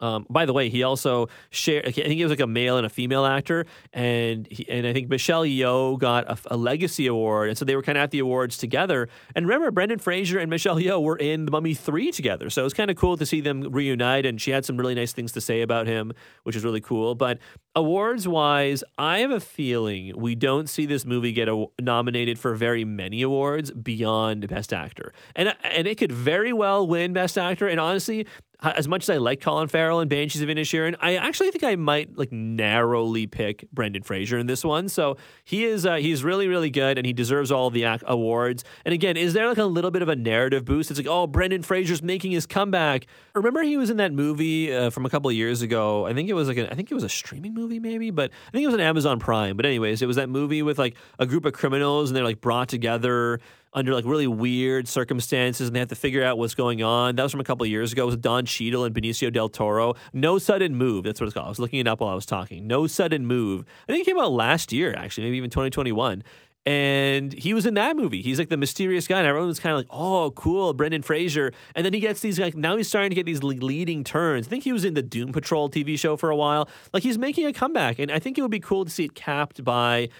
[0.00, 1.86] Um, by the way, he also shared.
[1.86, 4.92] I think he was like a male and a female actor, and he, and I
[4.92, 8.10] think Michelle Yeoh got a, a, legacy award, and so they were kind of at
[8.10, 9.08] the awards together.
[9.34, 12.64] And remember, Brendan Fraser and Michelle Yeoh were in The Mummy Three together, so it
[12.64, 14.24] was kind of cool to see them reunite.
[14.24, 16.12] And she had some really nice things to say about him,
[16.44, 17.14] which is really cool.
[17.14, 17.38] But
[17.74, 22.54] awards wise, I have a feeling we don't see this movie get a, nominated for
[22.54, 27.68] very many awards beyond Best Actor, and and it could very well win Best Actor.
[27.68, 28.26] And honestly,
[28.62, 31.76] as much as I like Colin Farrell and Banshees of Inisherin, I actually think I
[31.76, 34.88] might like narrowly pick Brendan Fraser in this one.
[34.88, 38.64] So he is uh, he's really really good and he deserves all the ac- awards.
[38.84, 40.90] And again, is there like a little bit of a narrative boost?
[40.90, 43.06] It's like oh, Brendan Fraser's making his comeback.
[43.34, 46.06] Remember he was in that movie uh, from a couple of years ago.
[46.06, 48.30] I think it was like a, I think it was a streaming movie maybe, but
[48.48, 49.56] I think it was on Amazon Prime.
[49.56, 52.40] But anyways, it was that movie with like a group of criminals and they're like
[52.40, 53.40] brought together
[53.72, 57.16] under like really weird circumstances and they have to figure out what's going on.
[57.16, 58.02] That was from a couple years ago.
[58.04, 59.94] It was Don Cheadle and Benicio del Toro.
[60.12, 61.04] No Sudden Move.
[61.04, 61.46] That's what it's called.
[61.46, 62.66] I was looking it up while I was talking.
[62.66, 63.64] No Sudden Move.
[63.88, 66.24] I think it came out last year, actually, maybe even 2021.
[66.66, 68.20] And he was in that movie.
[68.20, 71.52] He's like the mysterious guy, and everyone was kind of like, "Oh, cool, Brendan Fraser."
[71.74, 74.46] And then he gets these like now he's starting to get these leading turns.
[74.46, 76.68] I think he was in the Doom Patrol TV show for a while.
[76.92, 79.14] Like he's making a comeback, and I think it would be cool to see it
[79.14, 80.10] capped by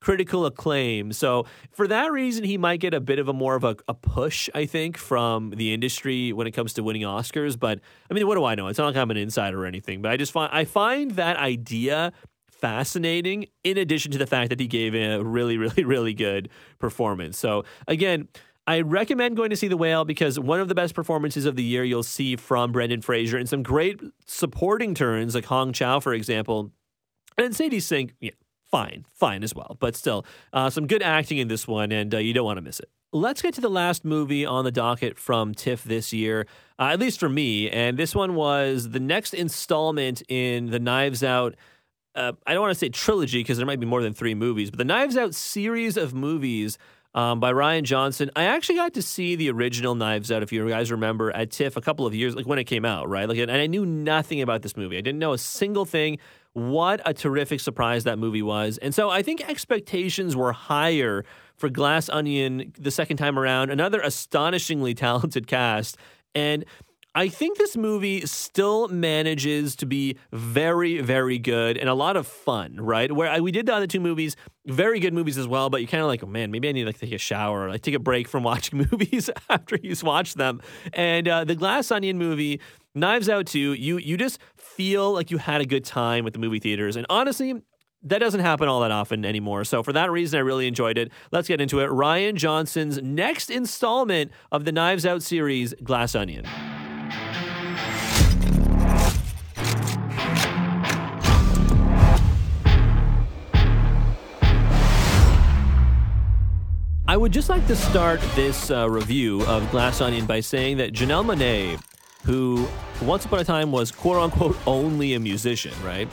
[0.00, 1.12] critical acclaim.
[1.12, 3.94] So for that reason, he might get a bit of a more of a, a,
[3.94, 7.58] push, I think, from the industry when it comes to winning Oscars.
[7.58, 8.68] But I mean, what do I know?
[8.68, 10.02] It's not like I'm an insider or anything.
[10.02, 12.12] But I just find I find that idea
[12.60, 13.46] fascinating.
[13.64, 17.38] In addition to the fact that he gave a really, really, really good performance.
[17.38, 18.28] So again.
[18.66, 21.62] I recommend going to see The Whale because one of the best performances of the
[21.64, 26.14] year you'll see from Brendan Fraser and some great supporting turns like Hong Chau, for
[26.14, 26.70] example.
[27.36, 28.30] And Sadie Sink, yeah,
[28.70, 29.76] fine, fine as well.
[29.80, 32.62] But still, uh, some good acting in this one, and uh, you don't want to
[32.62, 32.88] miss it.
[33.12, 36.46] Let's get to the last movie on the docket from TIFF this year,
[36.78, 37.68] uh, at least for me.
[37.68, 41.56] And this one was the next installment in the Knives Out.
[42.14, 44.70] Uh, I don't want to say trilogy because there might be more than three movies,
[44.70, 46.76] but the Knives Out series of movies
[47.14, 48.30] um, by Rian Johnson.
[48.36, 51.76] I actually got to see the original Knives Out, if you guys remember, at TIFF
[51.76, 53.28] a couple of years, like when it came out, right?
[53.28, 54.96] Like, and I knew nothing about this movie.
[54.96, 56.18] I didn't know a single thing
[56.52, 58.78] what a terrific surprise that movie was.
[58.78, 61.24] And so I think expectations were higher
[61.56, 63.70] for Glass Onion the second time around.
[63.70, 65.96] Another astonishingly talented cast.
[66.34, 66.64] And
[67.14, 72.26] I think this movie still manages to be very, very good and a lot of
[72.26, 73.10] fun, right?
[73.10, 75.88] Where I, we did the other two movies, very good movies as well, but you're
[75.88, 77.82] kind of like, oh man, maybe I need to like, take a shower or like
[77.82, 80.60] take a break from watching movies after you've watched them.
[80.92, 82.60] And uh, the Glass Onion movie
[82.94, 86.38] Knives Out 2, you you just feel like you had a good time with the
[86.38, 86.94] movie theaters.
[86.94, 87.60] And honestly,
[88.04, 89.64] that doesn't happen all that often anymore.
[89.64, 91.10] So for that reason, I really enjoyed it.
[91.32, 91.90] Let's get into it.
[91.90, 96.46] Rian Johnson's next installment of the Knives Out series, Glass Onion.
[107.10, 110.92] I would just like to start this uh, review of Glass Onion by saying that
[110.92, 111.82] Janelle Monáe,
[112.24, 112.68] who
[113.02, 116.08] once upon a time was quote unquote only a musician, right?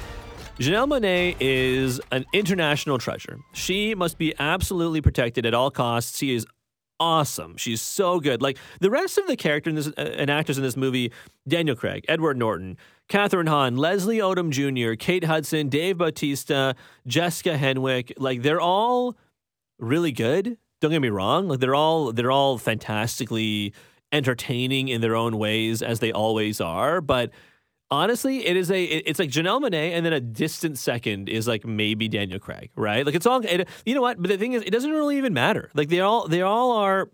[0.57, 3.37] Janelle Monáe is an international treasure.
[3.53, 6.17] She must be absolutely protected at all costs.
[6.17, 6.47] She is
[6.99, 7.57] awesome.
[7.57, 8.41] She's so good.
[8.41, 11.11] Like the rest of the characters in this, uh, and actors in this movie,
[11.47, 12.77] Daniel Craig, Edward Norton,
[13.09, 19.17] Kathryn Hahn, Leslie Odom Jr., Kate Hudson, Dave Bautista, Jessica Henwick, like they're all
[19.79, 20.57] really good.
[20.81, 21.47] Don't get me wrong.
[21.47, 23.73] Like they're all they're all fantastically
[24.11, 27.31] entertaining in their own ways as they always are, but
[27.89, 31.65] honestly, it is a it's like Janelle Monáe, and then a distant second is like
[31.65, 33.05] maybe Daniel Craig, right?
[33.05, 34.21] Like it's all it, you know what?
[34.21, 35.69] But the thing is, it doesn't really even matter.
[35.73, 37.09] Like they all they all are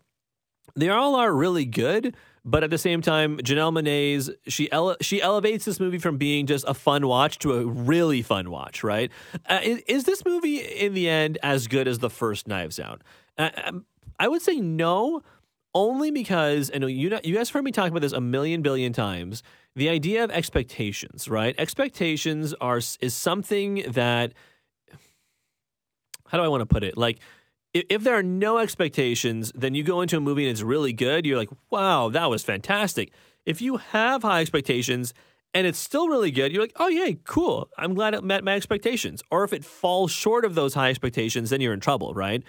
[0.75, 2.15] they all are really good.
[2.45, 6.45] But at the same time, Janelle Monáe's she ele- she elevates this movie from being
[6.45, 9.11] just a fun watch to a really fun watch, right?
[9.47, 13.01] Uh, is, is, this movie in the end as good as the first Knives Out?
[13.37, 13.85] Uh, um,
[14.19, 15.21] I would say no,
[15.73, 18.91] only because and you know, you guys heard me talk about this a million billion
[18.91, 19.41] times
[19.75, 21.55] the idea of expectations, right?
[21.57, 24.33] Expectations are is something that
[26.27, 26.97] how do I want to put it?
[26.97, 27.19] Like
[27.73, 30.93] if, if there are no expectations, then you go into a movie and it's really
[30.93, 33.11] good, you're like, "Wow, that was fantastic."
[33.45, 35.13] If you have high expectations
[35.53, 37.69] and it's still really good, you're like, "Oh, yeah, cool.
[37.77, 41.49] I'm glad it met my expectations." Or if it falls short of those high expectations,
[41.49, 42.43] then you're in trouble, right?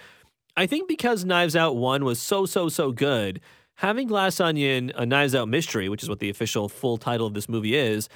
[0.56, 3.40] I think because Knives Out 1 was so so so good,
[3.76, 7.34] having Glass Onion, a Knives Out mystery, which is what the official full title of
[7.34, 8.08] this movie is,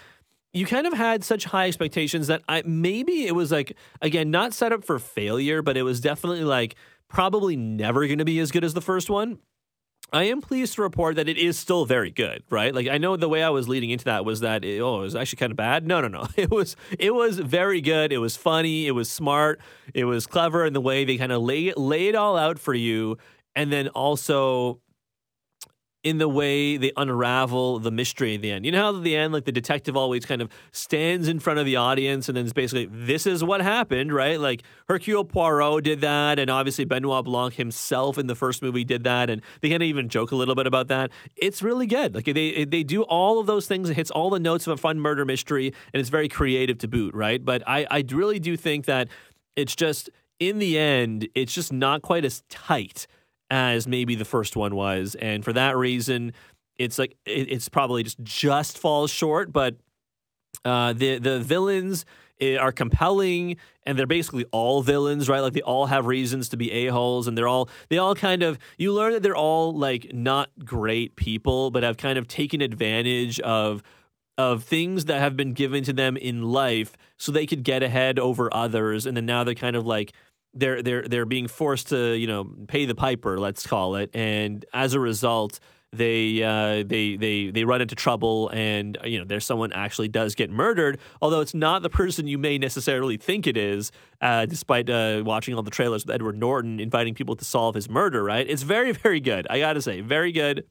[0.52, 4.54] you kind of had such high expectations that I maybe it was like again not
[4.54, 6.74] set up for failure, but it was definitely like
[7.08, 9.38] probably never going to be as good as the first one.
[10.10, 12.74] I am pleased to report that it is still very good, right?
[12.74, 15.02] Like I know the way I was leading into that was that it, oh, it
[15.02, 15.86] was actually kind of bad.
[15.86, 16.26] No, no, no.
[16.36, 18.10] It was it was very good.
[18.10, 18.86] It was funny.
[18.86, 19.60] It was smart.
[19.92, 22.72] It was clever in the way they kind of lay lay it all out for
[22.72, 23.18] you,
[23.54, 24.80] and then also
[26.04, 28.64] in the way they unravel the mystery at the end.
[28.64, 31.58] You know how at the end, like the detective always kind of stands in front
[31.58, 34.38] of the audience and then it's basically, this is what happened, right?
[34.38, 39.04] Like Hercule Poirot did that, and obviously Benoit Blanc himself in the first movie did
[39.04, 41.10] that, and they kind of even joke a little bit about that.
[41.36, 42.14] It's really good.
[42.14, 43.90] Like they they do all of those things.
[43.90, 46.88] It hits all the notes of a fun murder mystery, and it's very creative to
[46.88, 47.44] boot, right?
[47.44, 49.08] But I I really do think that
[49.56, 53.06] it's just in the end, it's just not quite as tight
[53.50, 56.32] as maybe the first one was, and for that reason,
[56.78, 59.52] it's like it, it's probably just just falls short.
[59.52, 59.76] But
[60.64, 62.04] uh, the the villains
[62.40, 66.56] eh, are compelling and they're basically all villains right like they all have reasons to
[66.56, 70.12] be a-holes and they're all they all kind of you learn that they're all like
[70.12, 73.82] not great people but have kind of taken advantage of
[74.36, 78.18] of things that have been given to them in life so they could get ahead
[78.18, 80.12] over others and then now they're kind of like
[80.54, 84.64] they're they're they're being forced to you know pay the piper, let's call it, and
[84.72, 85.60] as a result,
[85.92, 90.34] they uh, they they they run into trouble, and you know there's someone actually does
[90.34, 93.90] get murdered, although it's not the person you may necessarily think it is.
[94.20, 97.88] Uh, despite uh, watching all the trailers with Edward Norton inviting people to solve his
[97.88, 98.46] murder, right?
[98.48, 99.46] It's very very good.
[99.48, 100.64] I got to say, very good.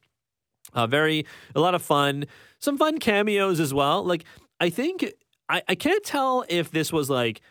[0.74, 2.26] Uh, very a lot of fun.
[2.60, 4.04] Some fun cameos as well.
[4.04, 4.24] Like
[4.60, 5.14] I think
[5.50, 7.42] I, I can't tell if this was like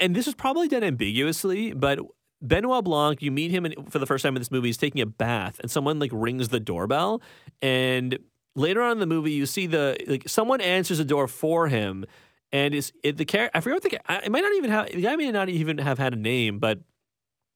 [0.00, 1.98] and this is probably done ambiguously, but
[2.40, 4.68] Benoit Blanc, you meet him in, for the first time in this movie.
[4.68, 7.22] He's taking a bath, and someone like rings the doorbell.
[7.60, 8.18] And
[8.56, 12.04] later on in the movie, you see the like someone answers the door for him,
[12.50, 13.56] and it's it, the character.
[13.56, 15.98] I forget what the it might not even have the guy may not even have
[15.98, 16.80] had a name, but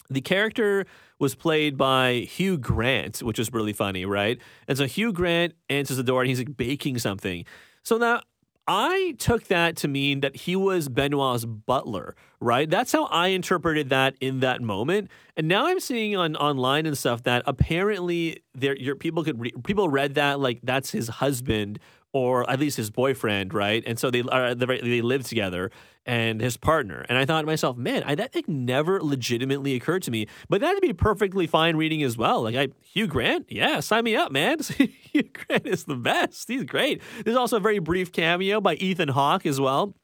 [0.09, 0.87] the character
[1.19, 4.39] was played by Hugh Grant, which is really funny, right?
[4.69, 7.45] And so Hugh Grant answers the door, and he's like baking something.
[7.83, 8.21] So now
[8.69, 12.69] I took that to mean that he was Benoit's butler, right?
[12.69, 15.11] That's how I interpreted that in that moment.
[15.37, 19.53] And now I'm seeing on online and stuff that apparently there your people could re,
[19.65, 21.79] people read that like that's his husband
[22.17, 23.83] or at least his boyfriend, right?
[23.87, 25.71] And so they are they live together
[26.07, 27.05] and his partner.
[27.11, 30.27] And I thought to myself, man, I, that like never legitimately occurred to me.
[30.49, 32.43] But that'd be perfectly fine reading as well.
[32.43, 34.61] Like I Hugh Grant, yeah, sign me up, man.
[35.13, 36.49] Hugh Grant is the best.
[36.49, 37.03] He's great.
[37.23, 39.95] There's also a very brief cameo by Ethan Hawke as well.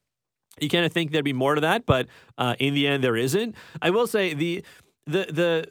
[0.61, 3.17] You kind of think there'd be more to that, but uh, in the end, there
[3.17, 3.55] isn't.
[3.81, 4.63] I will say the
[5.07, 5.67] the the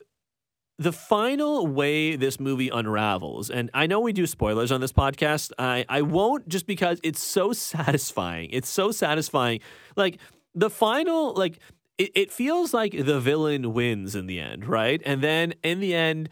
[0.81, 5.51] the final way this movie unravels, and I know we do spoilers on this podcast.
[5.59, 8.49] I, I won't just because it's so satisfying.
[8.51, 9.59] It's so satisfying.
[9.95, 10.17] Like
[10.55, 11.59] the final, like
[11.99, 14.99] it, it feels like the villain wins in the end, right?
[15.05, 16.29] And then in the end,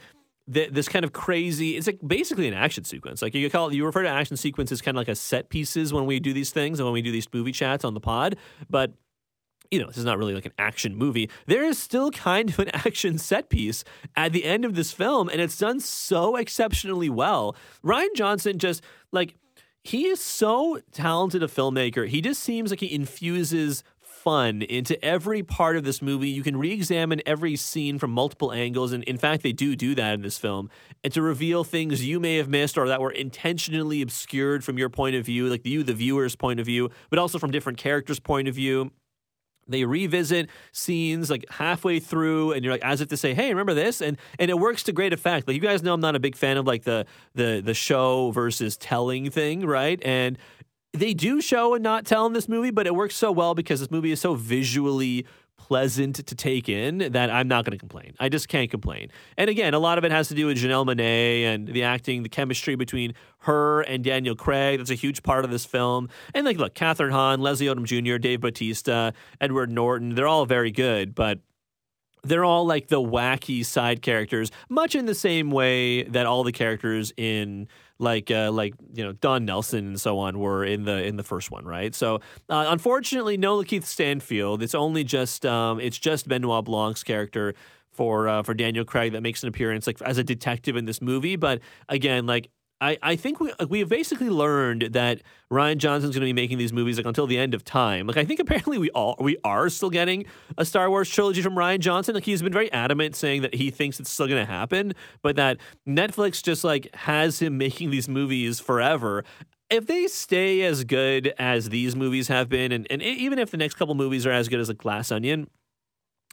[0.52, 3.22] th- this kind of crazy, it's like basically an action sequence.
[3.22, 5.94] Like you call it, you refer to action sequences kind of like a set pieces
[5.94, 8.36] when we do these things and when we do these movie chats on the pod,
[8.68, 8.94] but
[9.72, 11.30] you know, this is not really like an action movie.
[11.46, 13.84] There is still kind of an action set piece
[14.16, 17.56] at the end of this film, and it's done so exceptionally well.
[17.84, 19.36] Rian Johnson just like
[19.84, 22.08] he is so talented a filmmaker.
[22.08, 26.28] He just seems like he infuses fun into every part of this movie.
[26.30, 30.16] You can re-examine every scene from multiple angles, and in fact, they do do that
[30.16, 30.70] in this film,
[31.04, 34.90] and to reveal things you may have missed or that were intentionally obscured from your
[34.90, 38.20] point of view, like you, the viewer's point of view, but also from different characters'
[38.20, 38.92] point of view
[39.70, 43.74] they revisit scenes like halfway through and you're like as if to say hey remember
[43.74, 44.02] this?
[44.02, 45.48] And and it works to great effect.
[45.48, 47.06] Like you guys know i'm not a big fan of like the
[47.36, 50.02] the the show versus telling thing right?
[50.04, 50.38] And
[50.94, 53.80] they do show and not tell in this movie but it works so well because
[53.80, 55.26] this movie is so visually
[55.60, 58.16] pleasant to take in that I'm not going to complain.
[58.20, 59.12] I just can't complain.
[59.38, 62.24] And again, a lot of it has to do with Janelle Monáe and the acting,
[62.24, 64.80] the chemistry between her and Daniel Craig.
[64.80, 66.10] That's a huge part of this film.
[66.34, 70.72] And like, look, Kathryn Hahn, Leslie Odom Jr., Dave Bautista, Edward Norton, they're all very
[70.72, 71.40] good, but
[72.24, 76.52] they're all like the wacky side characters, much in the same way that all the
[76.52, 77.68] characters in
[78.00, 81.24] like uh, like you know Don Nelson and so on were in the in the
[81.24, 81.94] first one, right?
[81.94, 82.16] So
[82.50, 84.64] uh, unfortunately, no Lakeith Stanfield.
[84.64, 87.54] It's only just um, it's just Benoit Blanc's character
[87.92, 91.02] for uh, for Daniel Craig that makes an appearance like as a detective in this
[91.02, 91.36] movie.
[91.36, 92.50] But again, like
[92.82, 95.22] I, I think we we have basically learned that
[95.52, 98.08] Rian Johnson's going to be making these movies like until the end of time.
[98.08, 100.26] Like I think apparently we all we are still getting
[100.58, 102.16] a Star Wars trilogy from Rian Johnson.
[102.16, 105.36] Like he's been very adamant saying that he thinks it's still going to happen, but
[105.36, 105.58] that
[105.88, 109.26] Netflix just like has him making these movies forever.
[109.70, 113.58] If they stay as good as these movies have been, and, and even if the
[113.58, 115.48] next couple movies are as good as a Glass Onion,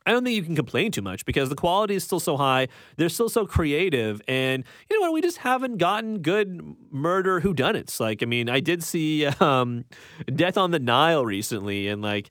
[0.07, 2.69] I don't think you can complain too much because the quality is still so high.
[2.97, 5.13] They're still so creative, and you know what?
[5.13, 7.99] We just haven't gotten good murder whodunits.
[7.99, 9.85] Like, I mean, I did see um,
[10.33, 12.31] Death on the Nile recently, and like,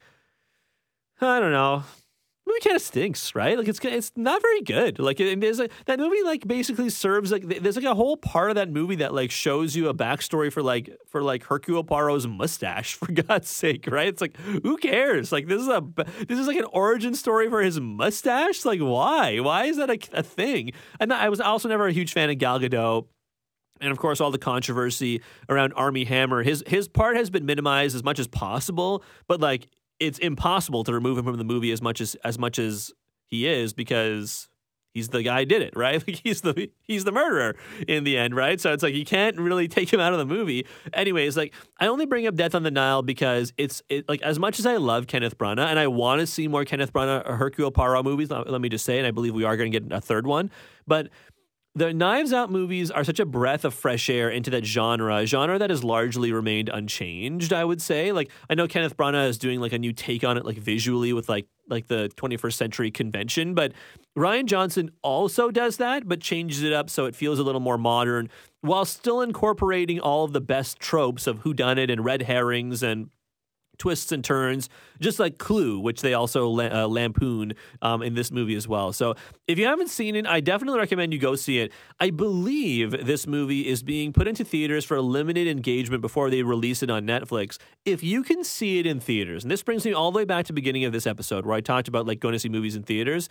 [1.19, 1.83] I don't know.
[2.47, 3.57] Movie kind of stinks, right?
[3.57, 4.99] Like it's it's not very good.
[4.99, 8.55] Like it, there's that movie like basically serves like there's like a whole part of
[8.55, 12.93] that movie that like shows you a backstory for like for like Hercule Poirot's mustache
[12.99, 14.07] for God's sake, right?
[14.07, 15.31] It's like who cares?
[15.31, 15.83] Like this is a
[16.27, 18.63] this is like an origin story for his mustache.
[18.63, 19.39] Like why?
[19.39, 20.71] Why is that a, a thing?
[20.99, 23.07] And I was also never a huge fan of Gal Gadot.
[23.81, 26.43] And of course, all the controversy around Armie Hammer.
[26.43, 29.67] His his part has been minimized as much as possible, but like
[29.99, 32.91] it's impossible to remove him from the movie as much as as much as
[33.27, 34.49] he is because
[34.95, 36.05] he's the guy who did it, right?
[36.07, 37.55] Like he's the he's the murderer
[37.87, 38.59] in the end, right?
[38.59, 40.65] So it's like you can't really take him out of the movie.
[40.93, 44.39] Anyways, like I only bring up Death on the Nile because it's it, like as
[44.39, 47.35] much as I love Kenneth Branagh and I want to see more Kenneth Branagh or
[47.35, 48.29] Hercule Poirot movies.
[48.31, 50.49] Let me just say, and I believe we are going to get a third one,
[50.87, 51.09] but
[51.75, 55.25] the Knives Out movies are such a breath of fresh air into that genre, a
[55.25, 57.51] genre that has largely remained unchanged.
[57.51, 60.37] I would say, like I know Kenneth Branagh is doing like a new take on
[60.37, 63.73] it, like visually with like like the 21st century convention, but
[64.17, 67.77] Rian Johnson also does that, but changes it up so it feels a little more
[67.77, 68.29] modern,
[68.61, 73.09] while still incorporating all of the best tropes of whodunit and red herrings and
[73.77, 74.69] twists and turns,
[74.99, 78.93] just like Clue, which they also uh, lampoon um, in this movie as well.
[78.93, 79.15] So
[79.47, 81.71] if you haven't seen it, I definitely recommend you go see it.
[81.99, 86.43] I believe this movie is being put into theaters for a limited engagement before they
[86.43, 87.57] release it on Netflix.
[87.85, 90.45] If you can see it in theaters, and this brings me all the way back
[90.45, 92.75] to the beginning of this episode where I talked about like going to see movies
[92.75, 93.29] in theaters.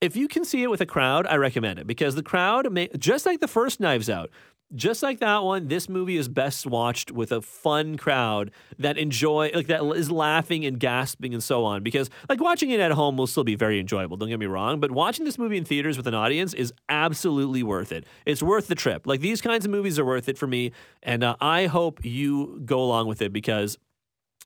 [0.00, 2.88] If you can see it with a crowd, I recommend it because the crowd, may,
[2.98, 4.30] just like the first Knives Out,
[4.74, 9.50] just like that one, this movie is best watched with a fun crowd that enjoy,
[9.54, 11.82] like that is laughing and gasping and so on.
[11.82, 14.16] Because like watching it at home will still be very enjoyable.
[14.16, 17.62] Don't get me wrong, but watching this movie in theaters with an audience is absolutely
[17.62, 18.04] worth it.
[18.26, 19.06] It's worth the trip.
[19.06, 22.60] Like these kinds of movies are worth it for me, and uh, I hope you
[22.64, 23.76] go along with it because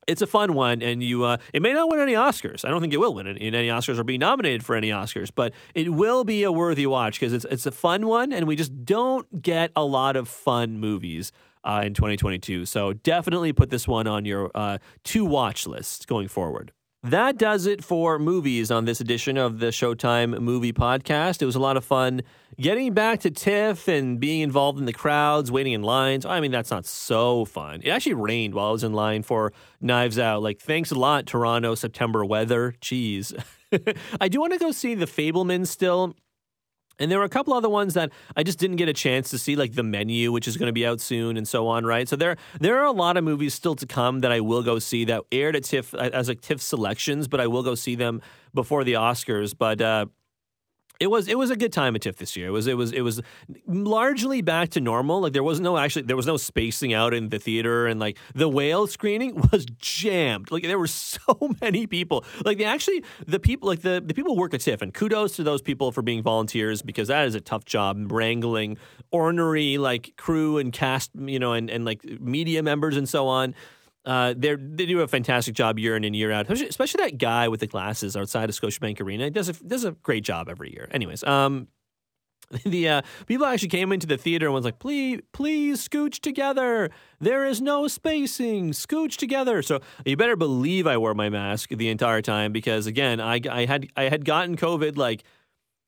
[0.07, 2.65] it's a fun one, and you uh, it may not win any Oscars.
[2.65, 5.31] I don't think it will win in, any Oscars or be nominated for any Oscars,
[5.35, 8.57] but it will be a worthy watch because it's it's a fun one, and we
[8.57, 11.33] just don't get a lot of fun movies
[11.65, 12.67] uh, in 2022.
[12.67, 16.73] So definitely put this one on your uh, to watch list going forward.
[17.05, 21.43] That does it for movies on this edition of the Showtime Movie Podcast.
[21.43, 22.23] It was a lot of fun
[22.59, 26.25] getting back to TIFF and being involved in the crowds, waiting in lines.
[26.25, 27.83] I mean, that's not so fun.
[27.85, 29.53] It actually rained while I was in line for
[29.83, 30.43] Knives Out.
[30.43, 32.75] Like, thanks a lot, Toronto September weather.
[32.81, 33.39] Jeez.
[34.21, 36.17] I do want to go see The Fabelmans still.
[36.99, 39.39] And there were a couple other ones that I just didn't get a chance to
[39.39, 41.85] see, like the menu, which is going to be out soon, and so on.
[41.85, 44.63] Right, so there there are a lot of movies still to come that I will
[44.63, 47.95] go see that aired at TIFF as like TIFF selections, but I will go see
[47.95, 48.23] them
[48.53, 49.55] before the Oscars.
[49.57, 50.07] But uh,
[51.01, 52.49] it was it was a good time at TIFF this year.
[52.49, 53.21] It was it was it was
[53.67, 55.21] largely back to normal.
[55.21, 58.17] Like there was no actually there was no spacing out in the theater and like
[58.35, 60.53] the whale screening was jammed.
[60.53, 62.25] Like there were so many people.
[62.45, 65.37] Like they actually the people like the the people who work at TIFF and kudos
[65.37, 68.79] to those people for being volunteers because that is a tough job wrangling
[69.11, 73.55] ornery like crew and cast you know and and like media members and so on.
[74.05, 77.19] Uh, they they do a fantastic job year in and year out, especially, especially that
[77.19, 79.25] guy with the glasses outside of Scotiabank Arena.
[79.25, 80.89] He does a, does a great job every year.
[80.91, 81.69] Anyways, um,
[82.65, 86.91] the uh, people actually came into the theater and was like, "Please, please, scooch together.
[87.19, 88.73] There is no spacing.
[88.73, 93.21] Scooch together." So you better believe I wore my mask the entire time because again,
[93.21, 95.25] I, I had I had gotten COVID like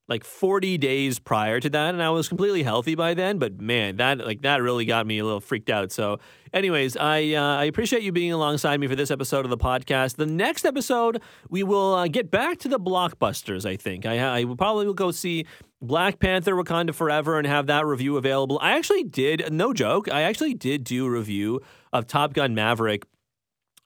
[0.08, 3.96] like 40 days prior to that and I was completely healthy by then but man
[3.96, 5.90] that like that really got me a little freaked out.
[5.92, 6.18] So
[6.52, 10.16] anyways I uh, I appreciate you being alongside me for this episode of the podcast.
[10.16, 14.06] The next episode we will uh, get back to the blockbusters I think.
[14.06, 15.44] I, I will probably will go see
[15.82, 18.58] Black Panther Wakanda Forever and have that review available.
[18.62, 21.60] I actually did no joke I actually did do a review
[21.92, 23.06] of Top Gun Maverick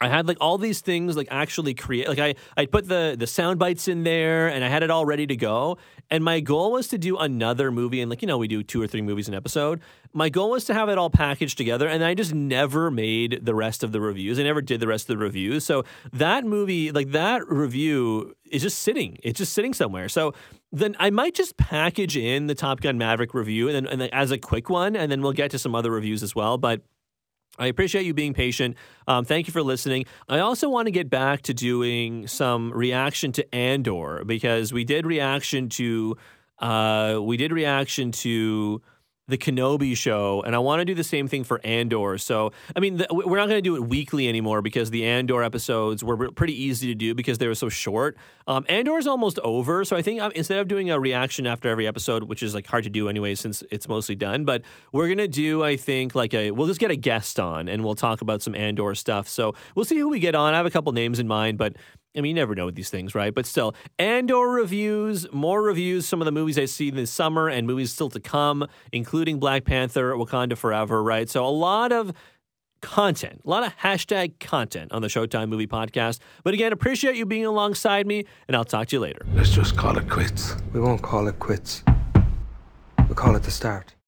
[0.01, 3.26] I had like all these things like actually create like I I put the the
[3.26, 5.76] sound bites in there and I had it all ready to go.
[6.11, 8.80] And my goal was to do another movie and like you know we do two
[8.80, 9.80] or three movies an episode.
[10.14, 13.55] My goal was to have it all packaged together and I just never made the
[13.55, 14.40] rest of the reviews.
[14.40, 15.66] I never did the rest of the reviews.
[15.66, 15.84] So
[16.14, 19.18] that movie like that review is just sitting.
[19.22, 20.09] It's just sitting somewhere.
[20.09, 20.32] So
[20.72, 24.09] then I might just package in the Top Gun Maverick review and then, and then
[24.12, 26.57] as a quick one and then we'll get to some other reviews as well.
[26.57, 26.80] But
[27.61, 28.76] I appreciate you being patient.
[29.06, 30.06] Um, thank you for listening.
[30.30, 35.04] I also want to get back to doing some reaction to Andor because we did
[35.04, 36.16] reaction to
[36.58, 38.80] uh, we did reaction to
[39.31, 42.18] the Kenobi show, and I want to do the same thing for Andor.
[42.18, 45.43] So, I mean, the, we're not going to do it weekly anymore because the Andor
[45.43, 48.16] episodes were pretty easy to do because they were so short.
[48.47, 51.68] Um, Andor is almost over, so I think um, instead of doing a reaction after
[51.68, 54.62] every episode, which is like hard to do anyway since it's mostly done, but
[54.93, 57.85] we're going to do, I think, like a we'll just get a guest on and
[57.85, 59.28] we'll talk about some Andor stuff.
[59.28, 60.53] So we'll see who we get on.
[60.53, 61.76] I have a couple names in mind, but
[62.16, 63.32] I mean, you never know with these things, right?
[63.32, 67.66] But still, Andor reviews, more reviews, some of the movies I see this summer and
[67.66, 71.28] movies still to come, including Black Panther, Wakanda Forever, right?
[71.30, 72.12] So a lot of
[72.82, 76.18] content, a lot of hashtag content on the Showtime Movie Podcast.
[76.42, 79.24] But again, appreciate you being alongside me, and I'll talk to you later.
[79.34, 80.56] Let's just call it quits.
[80.72, 81.84] We won't call it quits.
[82.98, 83.94] We'll call it the start.